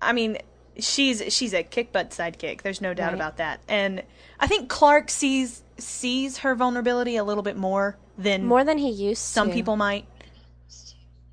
[0.00, 0.38] I mean
[0.78, 2.62] she's she's a kick butt sidekick.
[2.62, 3.14] There's no doubt Right.
[3.14, 3.60] about that.
[3.68, 4.02] And
[4.40, 8.88] I think Clark sees sees her vulnerability a little bit more than More than he
[8.90, 9.54] used to some to.
[9.54, 10.06] people might.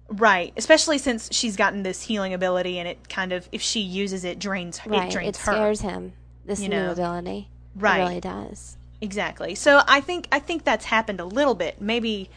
[0.10, 4.26] Right, especially since she's gotten this healing ability and it kind of if she uses
[4.26, 5.08] it drains right?
[5.08, 5.54] it drains it her.
[5.54, 6.12] scares him.
[6.46, 6.92] This you new know.
[6.92, 7.48] ability,
[7.78, 8.00] Right.
[8.02, 8.76] It really does.
[9.00, 9.56] Exactly.
[9.56, 11.80] So I think I think that's happened a little bit.
[11.82, 12.30] Maybe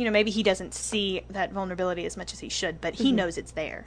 [0.00, 3.02] you know, maybe he doesn't see that vulnerability as much as he should, but Mm-hmm.
[3.04, 3.84] he knows it's there.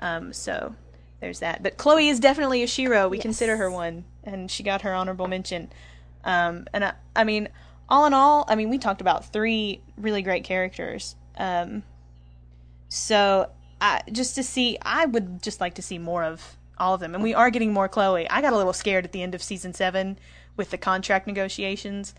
[0.00, 0.74] Um so
[1.20, 1.62] there's that.
[1.62, 3.08] But Chloe is definitely a Shero.
[3.08, 3.22] We Yes.
[3.22, 5.70] consider her one and she got her honorable mention.
[6.24, 7.48] Um and I, I mean,
[7.88, 11.14] all in all, I mean, we talked about three really great characters.
[11.36, 11.84] Um
[12.88, 13.50] so
[13.80, 17.14] I just to see I would just like to see more of all of them.
[17.14, 18.28] And we are getting more Chloe.
[18.28, 20.18] I got a little scared at the end of season 7
[20.56, 22.14] with the contract negotiations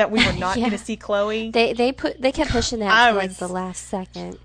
[0.00, 0.62] that we were not Yeah.
[0.68, 1.50] going to see Chloe.
[1.50, 4.38] They they put they kept pushing that I to like was- the last second.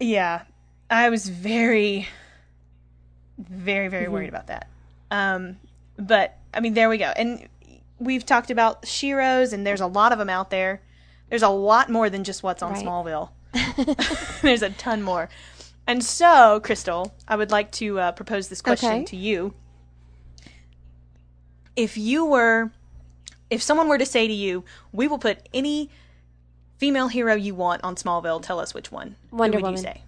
[0.00, 0.42] Yeah,
[0.90, 2.08] I was very,
[3.38, 4.12] very, very Mm-hmm.
[4.12, 4.68] worried about that.
[5.10, 5.58] Um,
[5.96, 7.12] but I mean, there we go.
[7.16, 7.48] And
[7.98, 10.82] we've talked about Sheros, and there's a lot of them out there.
[11.30, 12.84] There's a lot more than just what's on Right.
[12.84, 13.30] Smallville.
[14.42, 15.28] there's a ton more.
[15.86, 19.04] And so, Crystal, I would like to uh, propose this question Okay.
[19.04, 19.54] to you.
[21.76, 22.70] If you were,
[23.52, 25.90] if someone were to say to you, "We will put any
[26.78, 29.16] female hero you want on Smallville," tell us which one.
[29.30, 29.76] Wonder Who would Woman.
[29.84, 30.02] you say?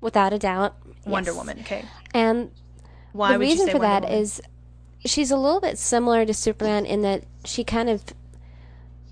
[0.00, 0.74] without a doubt.
[1.04, 1.36] Wonder yes.
[1.38, 1.58] Woman.
[1.60, 1.84] Okay.
[2.14, 2.50] And
[3.12, 4.18] Why the would reason you say for Wonder that Woman?
[4.22, 4.40] is
[5.04, 8.04] she's a little bit similar to Superman in that she kind of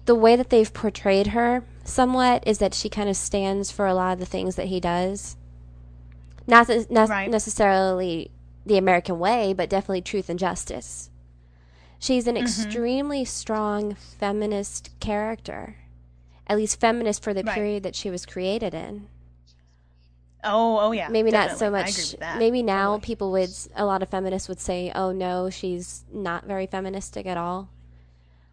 [0.07, 3.95] the way that they've portrayed her somewhat is that she kind of stands for a
[3.95, 5.37] lot of the things that he does.
[6.47, 7.31] Not not Right.
[7.31, 8.31] necessarily
[8.67, 11.11] the American way, but definitely truth and justice.
[12.05, 12.37] She's Mm-hmm.
[12.37, 15.77] an extremely strong feminist character.
[16.47, 17.55] At least feminist for the Right.
[17.55, 19.09] period that she was created in
[20.47, 21.09] Oh, oh yeah.
[21.09, 21.81] maybe not so definitely.
[21.81, 22.39] Much agree with that.
[22.39, 23.07] maybe now Totally.
[23.07, 27.39] people would a lot of feminists would say oh no she's not very feministic at
[27.39, 27.71] all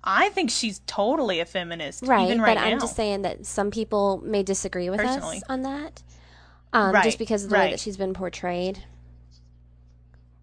[0.02, 2.04] I think she's totally a feminist.
[2.08, 5.38] right Even right but i'm just saying that some people may disagree with Personally.
[5.38, 6.02] us on that
[6.72, 8.86] um, Right, just because of the way that she's been portrayed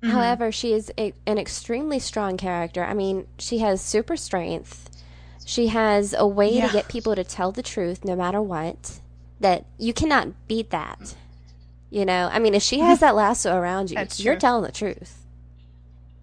[0.03, 0.11] Mhm.
[0.11, 4.89] however she is a, an extremely strong character i mean she has super strength
[5.45, 6.67] she has a way Yeah.
[6.69, 9.01] to get people to tell the truth no matter what
[9.41, 11.17] that you cannot beat that
[11.91, 15.19] you know i mean if she has that lasso around you you're telling the truth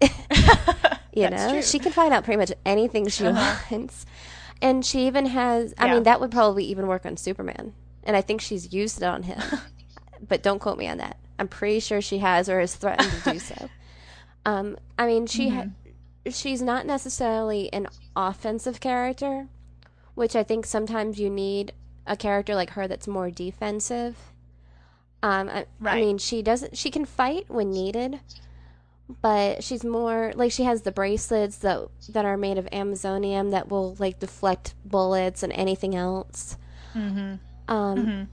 [1.12, 1.62] You know, true.
[1.62, 3.56] she can find out pretty much anything she Uh-huh.
[3.70, 4.04] wants.
[4.60, 5.94] And she even has, I Yeah.
[5.94, 7.72] mean, that would probably even work on Superman.
[8.04, 9.40] And I think she's used it on him.
[10.28, 11.16] but don't quote me on that.
[11.38, 13.68] I'm pretty sure she has or has threatened to do so.
[14.44, 16.30] Um, I mean, she Mm-hmm.
[16.30, 19.48] she's not necessarily an offensive character,
[20.14, 21.72] which I think sometimes you need
[22.06, 24.16] a character like her that's more defensive.
[25.22, 26.76] Um, I, I mean, she doesn't.
[26.76, 28.20] She can fight when needed,
[29.22, 33.68] but she's more like she has the bracelets that that are made of Amazonium that
[33.68, 36.56] will like deflect bullets and anything else.
[36.94, 37.38] Mhm.
[37.68, 38.28] Um, Mhm.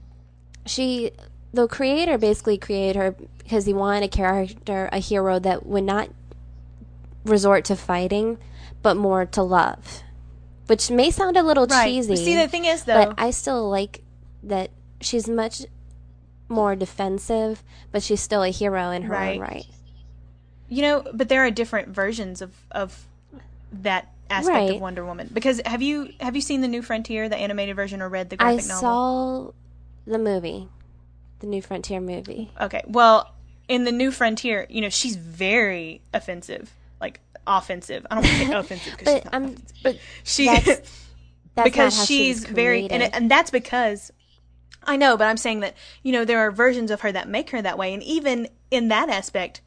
[0.66, 1.10] she
[1.54, 6.08] the creator basically created her because he wanted a character, a hero that would not
[7.24, 8.38] resort to fighting,
[8.82, 10.02] but more to love.
[10.66, 11.86] Which may sound a little Right.
[11.86, 12.16] cheesy.
[12.16, 14.02] See, the thing is, though, but I still like
[14.42, 15.62] that she's much
[16.48, 19.40] more defensive, but she's still a hero in her own Right.
[19.40, 19.66] right.
[20.68, 23.06] you know, but there are different versions of of
[23.70, 24.70] that aspect Right.
[24.74, 25.30] of Wonder Woman.
[25.32, 28.36] Because have you have you seen the New Frontier, the animated version, or read the
[28.42, 28.80] I graphic novel?
[28.80, 29.52] saw
[30.10, 30.68] the movie,
[31.40, 32.50] the New Frontier movie.
[32.60, 32.82] Okay.
[32.86, 33.34] Well,
[33.68, 38.06] in the New Frontier, you know, she's very offensive, like offensive.
[38.10, 39.34] I don't want to say offensive because she's not.
[39.34, 40.66] I'm, but she that's,
[41.54, 44.10] that's because how she she's very and, and that's because
[44.82, 47.50] I know, but I'm saying that you know there are versions of her that make
[47.50, 49.62] her that way, and even in that aspect,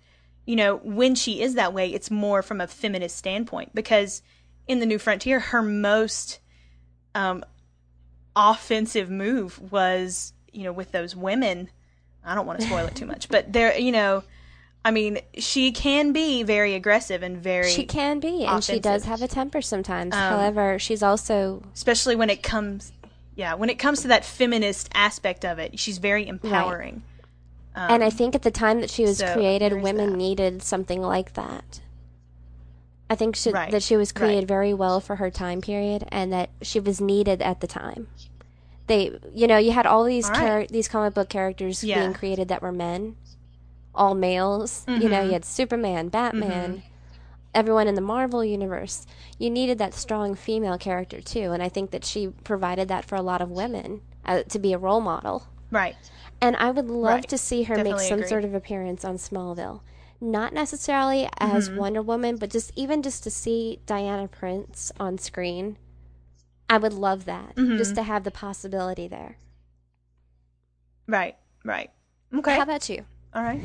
[0.46, 4.22] you know, when she is that way, it's more from a feminist standpoint because
[4.68, 6.40] in the New Frontier, her most
[7.16, 7.44] um,
[8.36, 11.70] offensive move was you know with those women.
[12.26, 14.24] I don't want to spoil it too much, but there, you know.
[14.86, 19.04] I mean, she can be very aggressive and very, She can be, and she does
[19.04, 20.16] have a temper sometimes.
[20.16, 22.94] Um, However, she's also especially when it comes,
[23.36, 25.78] yeah, when it comes to that feminist aspect of it.
[25.78, 27.04] She's very empowering.
[27.76, 30.18] Um, and I think at the time that she was so created, women that.
[30.18, 31.82] needed something like that.
[33.10, 34.22] I think she, Right, that she was right.
[34.22, 38.08] created very well for her time period, and that she was needed at the time.
[38.88, 40.40] They, you know, you had all these All right.
[40.40, 42.00] char- these comic book characters Yeah.
[42.00, 43.16] being created that were men,
[43.94, 44.86] all males.
[44.88, 45.26] You know, Mhm.
[45.28, 46.84] you had Superman, Batman,
[47.54, 49.06] everyone in the Marvel universe.
[49.38, 53.16] You needed that strong female character too, and I think that she provided that for
[53.16, 55.44] a lot of women uh, to be a role model.
[55.72, 55.96] right.
[56.40, 57.30] And I would love Right.
[57.30, 58.28] to see her make some agree.
[58.30, 59.80] sort of appearance on Smallville.
[60.22, 61.78] Not necessarily as Mm-hmm.
[61.80, 65.78] Wonder Woman, but just even just to see Diana Prince on screen.
[66.70, 67.56] I would love that.
[67.56, 67.78] Mm-hmm.
[67.78, 69.38] Just to have the possibility there.
[71.08, 71.36] Right.
[71.64, 71.92] Right.
[72.34, 72.56] Okay.
[72.56, 73.06] How about you?
[73.34, 73.62] All right.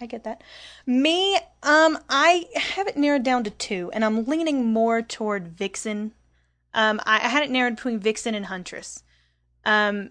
[0.00, 0.42] I get that.
[0.86, 6.12] Me, um, I have it narrowed down to two, and I'm leaning more toward Vixen.
[6.74, 9.02] Um, I, I had it narrowed between Vixen and Huntress.
[9.64, 10.10] Um,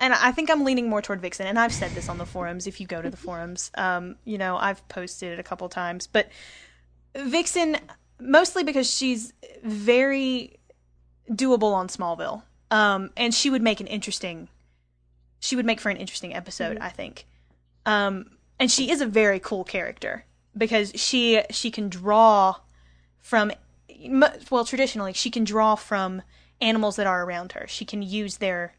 [0.00, 2.66] and I think I'm leaning more toward Vixen, and I've said this on the forums.
[2.66, 6.06] If you go to the forums, um, you know I've posted it a couple times,
[6.06, 6.28] but
[7.16, 7.78] Vixen
[8.20, 9.32] mostly because she's
[9.62, 10.57] very
[11.30, 14.48] doable on Smallville, um, and she would make an interesting.
[15.40, 17.24] She would make for an interesting episode, I think.
[17.86, 20.24] Um, and she is a very cool character
[20.56, 22.56] because she she can draw
[23.20, 23.52] from
[24.50, 26.22] well traditionally she can draw from
[26.60, 27.66] animals that are around her.
[27.68, 28.74] She can use their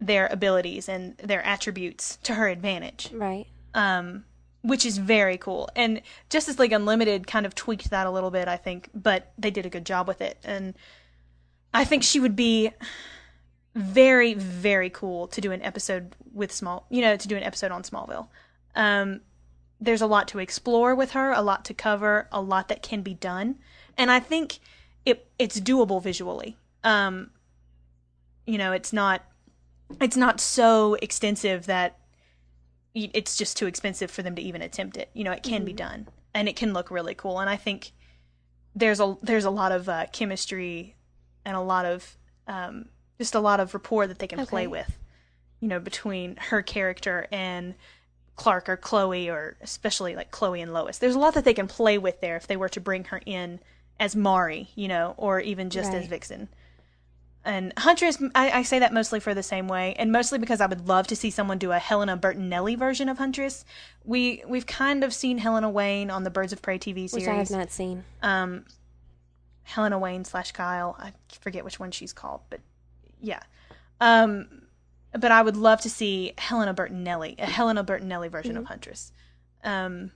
[0.00, 3.46] their abilities and their attributes to her advantage Right.
[3.74, 4.24] um,
[4.62, 5.70] which is very cool.
[5.76, 9.50] And Justice League Unlimited kind of tweaked that a little bit, I think, but they
[9.50, 10.36] did a good job with it.
[10.44, 10.74] And
[11.76, 12.70] I think she would be
[13.74, 17.70] very, very cool to do an episode with Small, you know, to do an episode
[17.70, 18.28] on Smallville.
[18.74, 19.20] Um,
[19.78, 23.02] there's a lot to explore with her, a lot to cover, a lot that can
[23.02, 23.58] be done,
[23.98, 24.58] and I think
[25.04, 26.56] it it's doable visually.
[26.82, 27.30] Um,
[28.46, 29.22] you know, it's not
[30.00, 31.98] it's not so extensive that
[32.94, 35.10] it's just too expensive for them to even attempt it.
[35.12, 37.38] You know, it can be done, and it can look really cool.
[37.38, 37.92] And I think
[38.74, 40.95] there's a there's a lot of uh, chemistry
[41.46, 42.86] and a lot of um,
[43.16, 44.98] just a lot of rapport that they can play with.
[45.60, 47.74] You know, between her character and
[48.34, 50.98] Clark or Chloe, or especially like Chloe and Lois.
[50.98, 53.22] There's a lot that they can play with there if they were to bring her
[53.24, 53.60] in
[53.98, 56.48] as Mari, you know, or even just as Vixen.
[57.46, 60.66] And Huntress, I, I say that mostly for the same way, and mostly because I
[60.66, 63.64] would love to see someone do a Helena Bertinelli version of Huntress.
[64.04, 67.28] We we've kind of seen Helena Wayne on the Birds of Prey TV series, which
[67.28, 68.04] I have not seen.
[68.20, 68.64] Um,
[69.66, 70.96] Helena Wayne slash Kyle.
[70.98, 72.60] I forget which one she's called, but
[73.20, 73.40] yeah.
[74.00, 74.62] Um,
[75.12, 79.12] but I would love to see Helena Bertinelli, a Helena Bertinelli version of Huntress.
[79.64, 80.12] Um,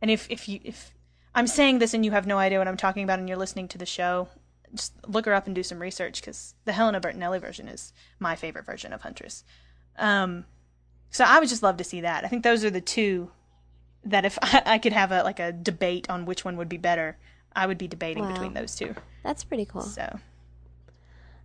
[0.00, 0.94] and if if you if
[1.34, 3.68] I'm saying this and you have no idea what I'm talking about and you're listening
[3.68, 4.28] to the show,
[4.74, 8.36] just look her up and do some research because the Helena Bertinelli version is my
[8.36, 9.44] favorite version of Huntress.
[9.98, 10.46] Um,
[11.10, 12.24] so I would just love to see that.
[12.24, 13.30] I think those are the two
[14.02, 16.78] that if I, I could have a like a debate on which one would be
[16.78, 17.18] better,
[17.56, 18.32] I would be debating Wow.
[18.32, 18.94] between those two.
[19.24, 19.82] That's pretty cool.
[19.82, 20.18] So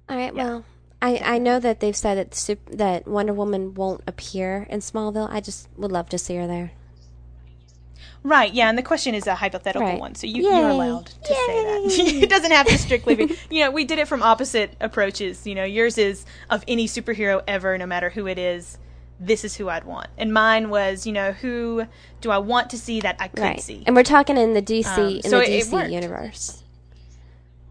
[0.09, 0.35] All right.
[0.35, 0.43] Yeah.
[0.43, 0.65] Well,
[1.01, 5.29] I I know that they've said that sup- that Wonder Woman won't appear in Smallville.
[5.31, 6.73] I just would love to see her there.
[8.23, 9.99] right, yeah, and the question is a hypothetical Right.
[9.99, 11.81] one, so you, you're allowed to say that.
[12.23, 13.35] it doesn't have to strictly be.
[13.49, 15.47] You know, we did it from opposite approaches.
[15.47, 18.77] You know, yours is of any superhero ever, no matter who it is.
[19.23, 21.85] This is who I'd want, and mine was, you know, who
[22.21, 23.61] do I want to see that I could Right.
[23.61, 23.83] see?
[23.85, 25.91] And we're talking in the DC Um, in so the it DC worked.
[25.91, 26.63] universe.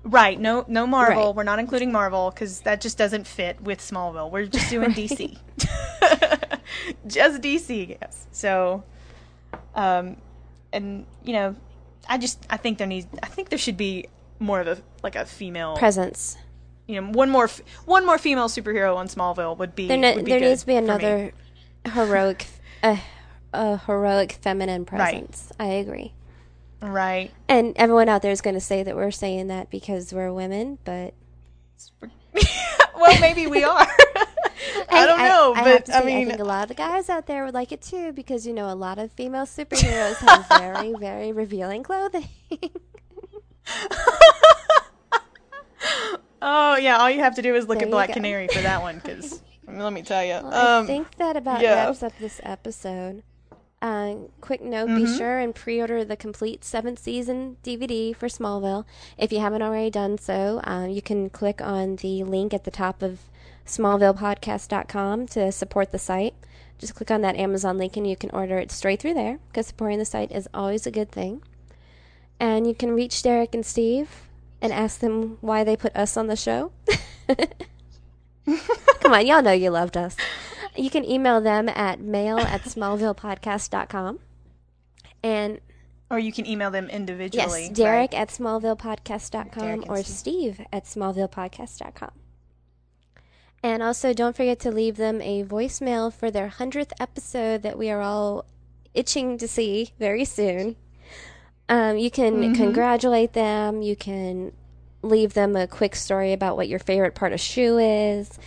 [0.05, 0.39] Right.
[0.40, 1.27] No, no Marvel.
[1.27, 1.35] Right.
[1.35, 4.31] We're not including Marvel because that just doesn't fit with Smallville.
[4.31, 5.36] We're just doing DC.
[7.06, 8.27] just DC, yes.
[8.32, 8.85] So,
[9.74, 10.16] um,
[10.72, 11.56] and you know,
[12.09, 14.06] I just I think there needs I think there should be
[14.39, 16.36] more of a like a female Presence.
[16.90, 20.24] You know one more f- one more female superhero on Smallville would be There, would
[20.24, 21.32] be there needs to be another
[21.92, 22.46] heroic,
[22.82, 22.96] uh,
[23.52, 25.52] a heroic feminine presence.
[25.58, 26.12] I agree.
[26.82, 27.30] right.
[27.48, 30.78] And everyone out there is going to say that we're saying that because we're women,
[30.84, 31.14] but
[32.96, 33.86] well, maybe we are.
[34.92, 37.08] I don't know, I, but I, say, mean, I think a lot of the guys
[37.08, 40.46] out there would like it too because you know a lot of female superheroes have
[40.48, 42.28] very, very revealing clothing.
[46.42, 48.12] Oh yeah, all you have to do is look There at Black.
[48.12, 50.40] Canary for that one because let me tell you.
[50.42, 51.86] Well, I um, think that about yeah.
[51.86, 53.22] wraps up this episode.
[53.82, 55.04] Uh, quick note: Mm-hmm.
[55.04, 58.84] be sure and pre-order the complete seventh season DVD for Smallville.
[59.16, 62.70] If you haven't already done so, uh, you can click on the link at the
[62.70, 63.20] top of
[63.66, 66.34] SmallvillePodcast.com to support the site.
[66.78, 69.66] Just click on that Amazon link and you can order it straight through there because
[69.66, 71.42] supporting the site is always a good thing.
[72.38, 74.30] And you can reach Derek and Steve
[74.61, 76.73] and ask them why they put us on the show.
[78.47, 80.16] Come on, y'all know you loved us.
[80.77, 84.19] You can email them at mail at smallvillepodcast.com.
[85.23, 85.61] And
[86.11, 87.65] or you can email them individually.
[87.65, 88.20] yes, Derek right?
[88.20, 90.57] at smallvillepodcast.com Derek or Steve.
[90.57, 92.11] Steve at smallvillepodcast.com.
[93.62, 97.91] And also, don't forget to leave them a voicemail for their 100th episode that we
[97.91, 98.47] are all
[98.95, 100.77] itching to see very soon.
[101.70, 102.55] Um, you can Mm-hmm.
[102.55, 103.80] congratulate them.
[103.80, 104.52] You can
[105.02, 108.38] leave them a quick story about what your favorite part of Shoe is.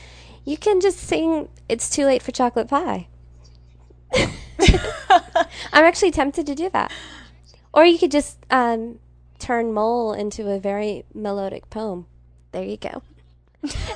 [0.45, 3.07] You can just sing It's Too Late for Chocolate Pie.
[4.13, 6.91] I'm actually tempted to do that.
[7.73, 8.99] Or you could just um,
[9.39, 12.05] turn Mole into a very melodic poem.
[12.51, 13.01] There you go.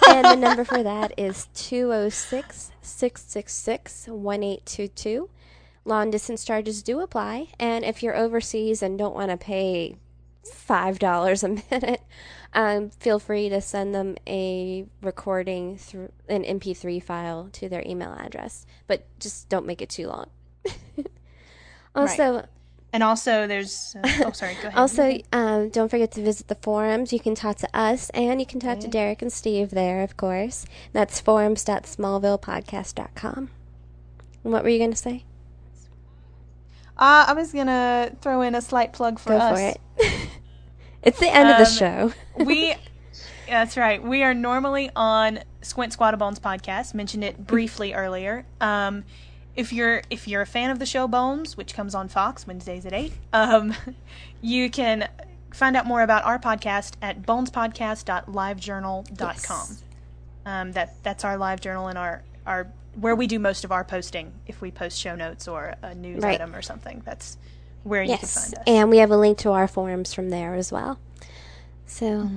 [0.08, 5.30] and the number for that is 206 666 1822.
[5.88, 7.48] Long distance charges do apply.
[7.58, 9.96] And if you're overseas and don't want to pay
[10.46, 12.02] $5 a minute,
[12.52, 18.12] um, feel free to send them a recording through an MP3 file to their email
[18.20, 18.66] address.
[18.86, 20.30] But just don't make it too long.
[21.96, 22.46] also,
[22.92, 23.96] And also, there's.
[23.96, 24.56] Uh, oh, sorry.
[24.62, 24.78] Go ahead.
[24.78, 27.14] also, um, don't forget to visit the forums.
[27.14, 30.18] You can talk to us, and you can talk to Derek and Steve there, of
[30.18, 30.66] course.
[30.92, 33.50] That's forums.smallvillepodcast.com.
[34.44, 35.24] And what were you going to say?
[37.00, 39.60] Uh, I was gonna throw in a slight plug for Go us.
[39.60, 39.80] for it.
[41.04, 42.14] it's the end of the Um, show.
[42.44, 42.74] we
[43.48, 49.04] that's right we are normally on squint squad bones podcast mentioned it briefly earlier um
[49.56, 52.86] if you're if you're a fan of the show bones which comes on fox wednesdays
[52.86, 53.74] at 8 um
[54.42, 55.08] you can
[55.54, 59.84] find out more about our podcast at bonespodcast.livejournal.com Yes.
[60.46, 62.68] um that that's our live journal and our our
[63.00, 66.24] where we do most of our posting if we post show notes or a news
[66.24, 66.36] Right.
[66.42, 67.38] item or something that's
[67.84, 70.56] where you can find us And we have a link to our forums from there
[70.56, 71.00] as well.
[71.86, 72.30] So,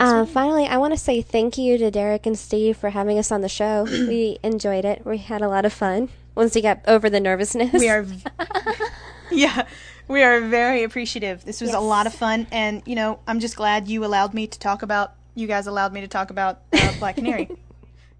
[0.00, 3.30] uh, finally, I want to say thank you to Derek and Steve for having us
[3.30, 3.84] on the show.
[3.84, 5.04] we enjoyed it.
[5.04, 6.08] We had a lot of fun.
[6.34, 7.72] once we got over the nervousness.
[7.74, 8.06] We are,
[9.30, 9.66] yeah,
[10.08, 11.44] we are very appreciative.
[11.44, 14.46] This was a lot of fun, and you know, I'm just glad you allowed me
[14.46, 15.12] to talk about.
[15.34, 17.50] You guys allowed me to talk about uh, Black Canary.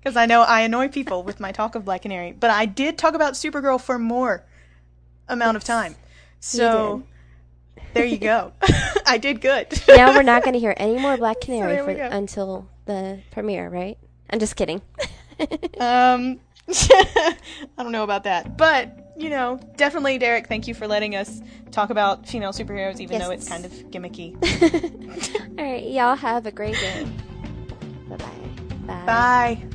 [0.05, 2.98] Because I know I annoy people with my talk of Black Canary, but I did
[2.98, 4.44] talk about Supergirl for more
[5.28, 5.97] amount of time.
[6.40, 7.05] So
[7.94, 8.52] there you go.
[9.06, 9.68] I did good.
[9.89, 13.70] now we're not going to hear any more Black Canary we for, until the premiere,
[13.70, 13.97] right?
[14.28, 14.82] I'm just kidding.
[15.81, 17.36] Um, I
[17.78, 20.48] don't know about that, but you know, definitely, Derek.
[20.48, 21.40] Thank you for letting us
[21.70, 24.35] talk about female superheroes, even though it's kind of gimmicky.
[25.59, 27.06] All right, y'all have a great day.
[28.09, 28.26] Bye-bye.
[28.86, 29.06] Bye.
[29.06, 29.68] Bye.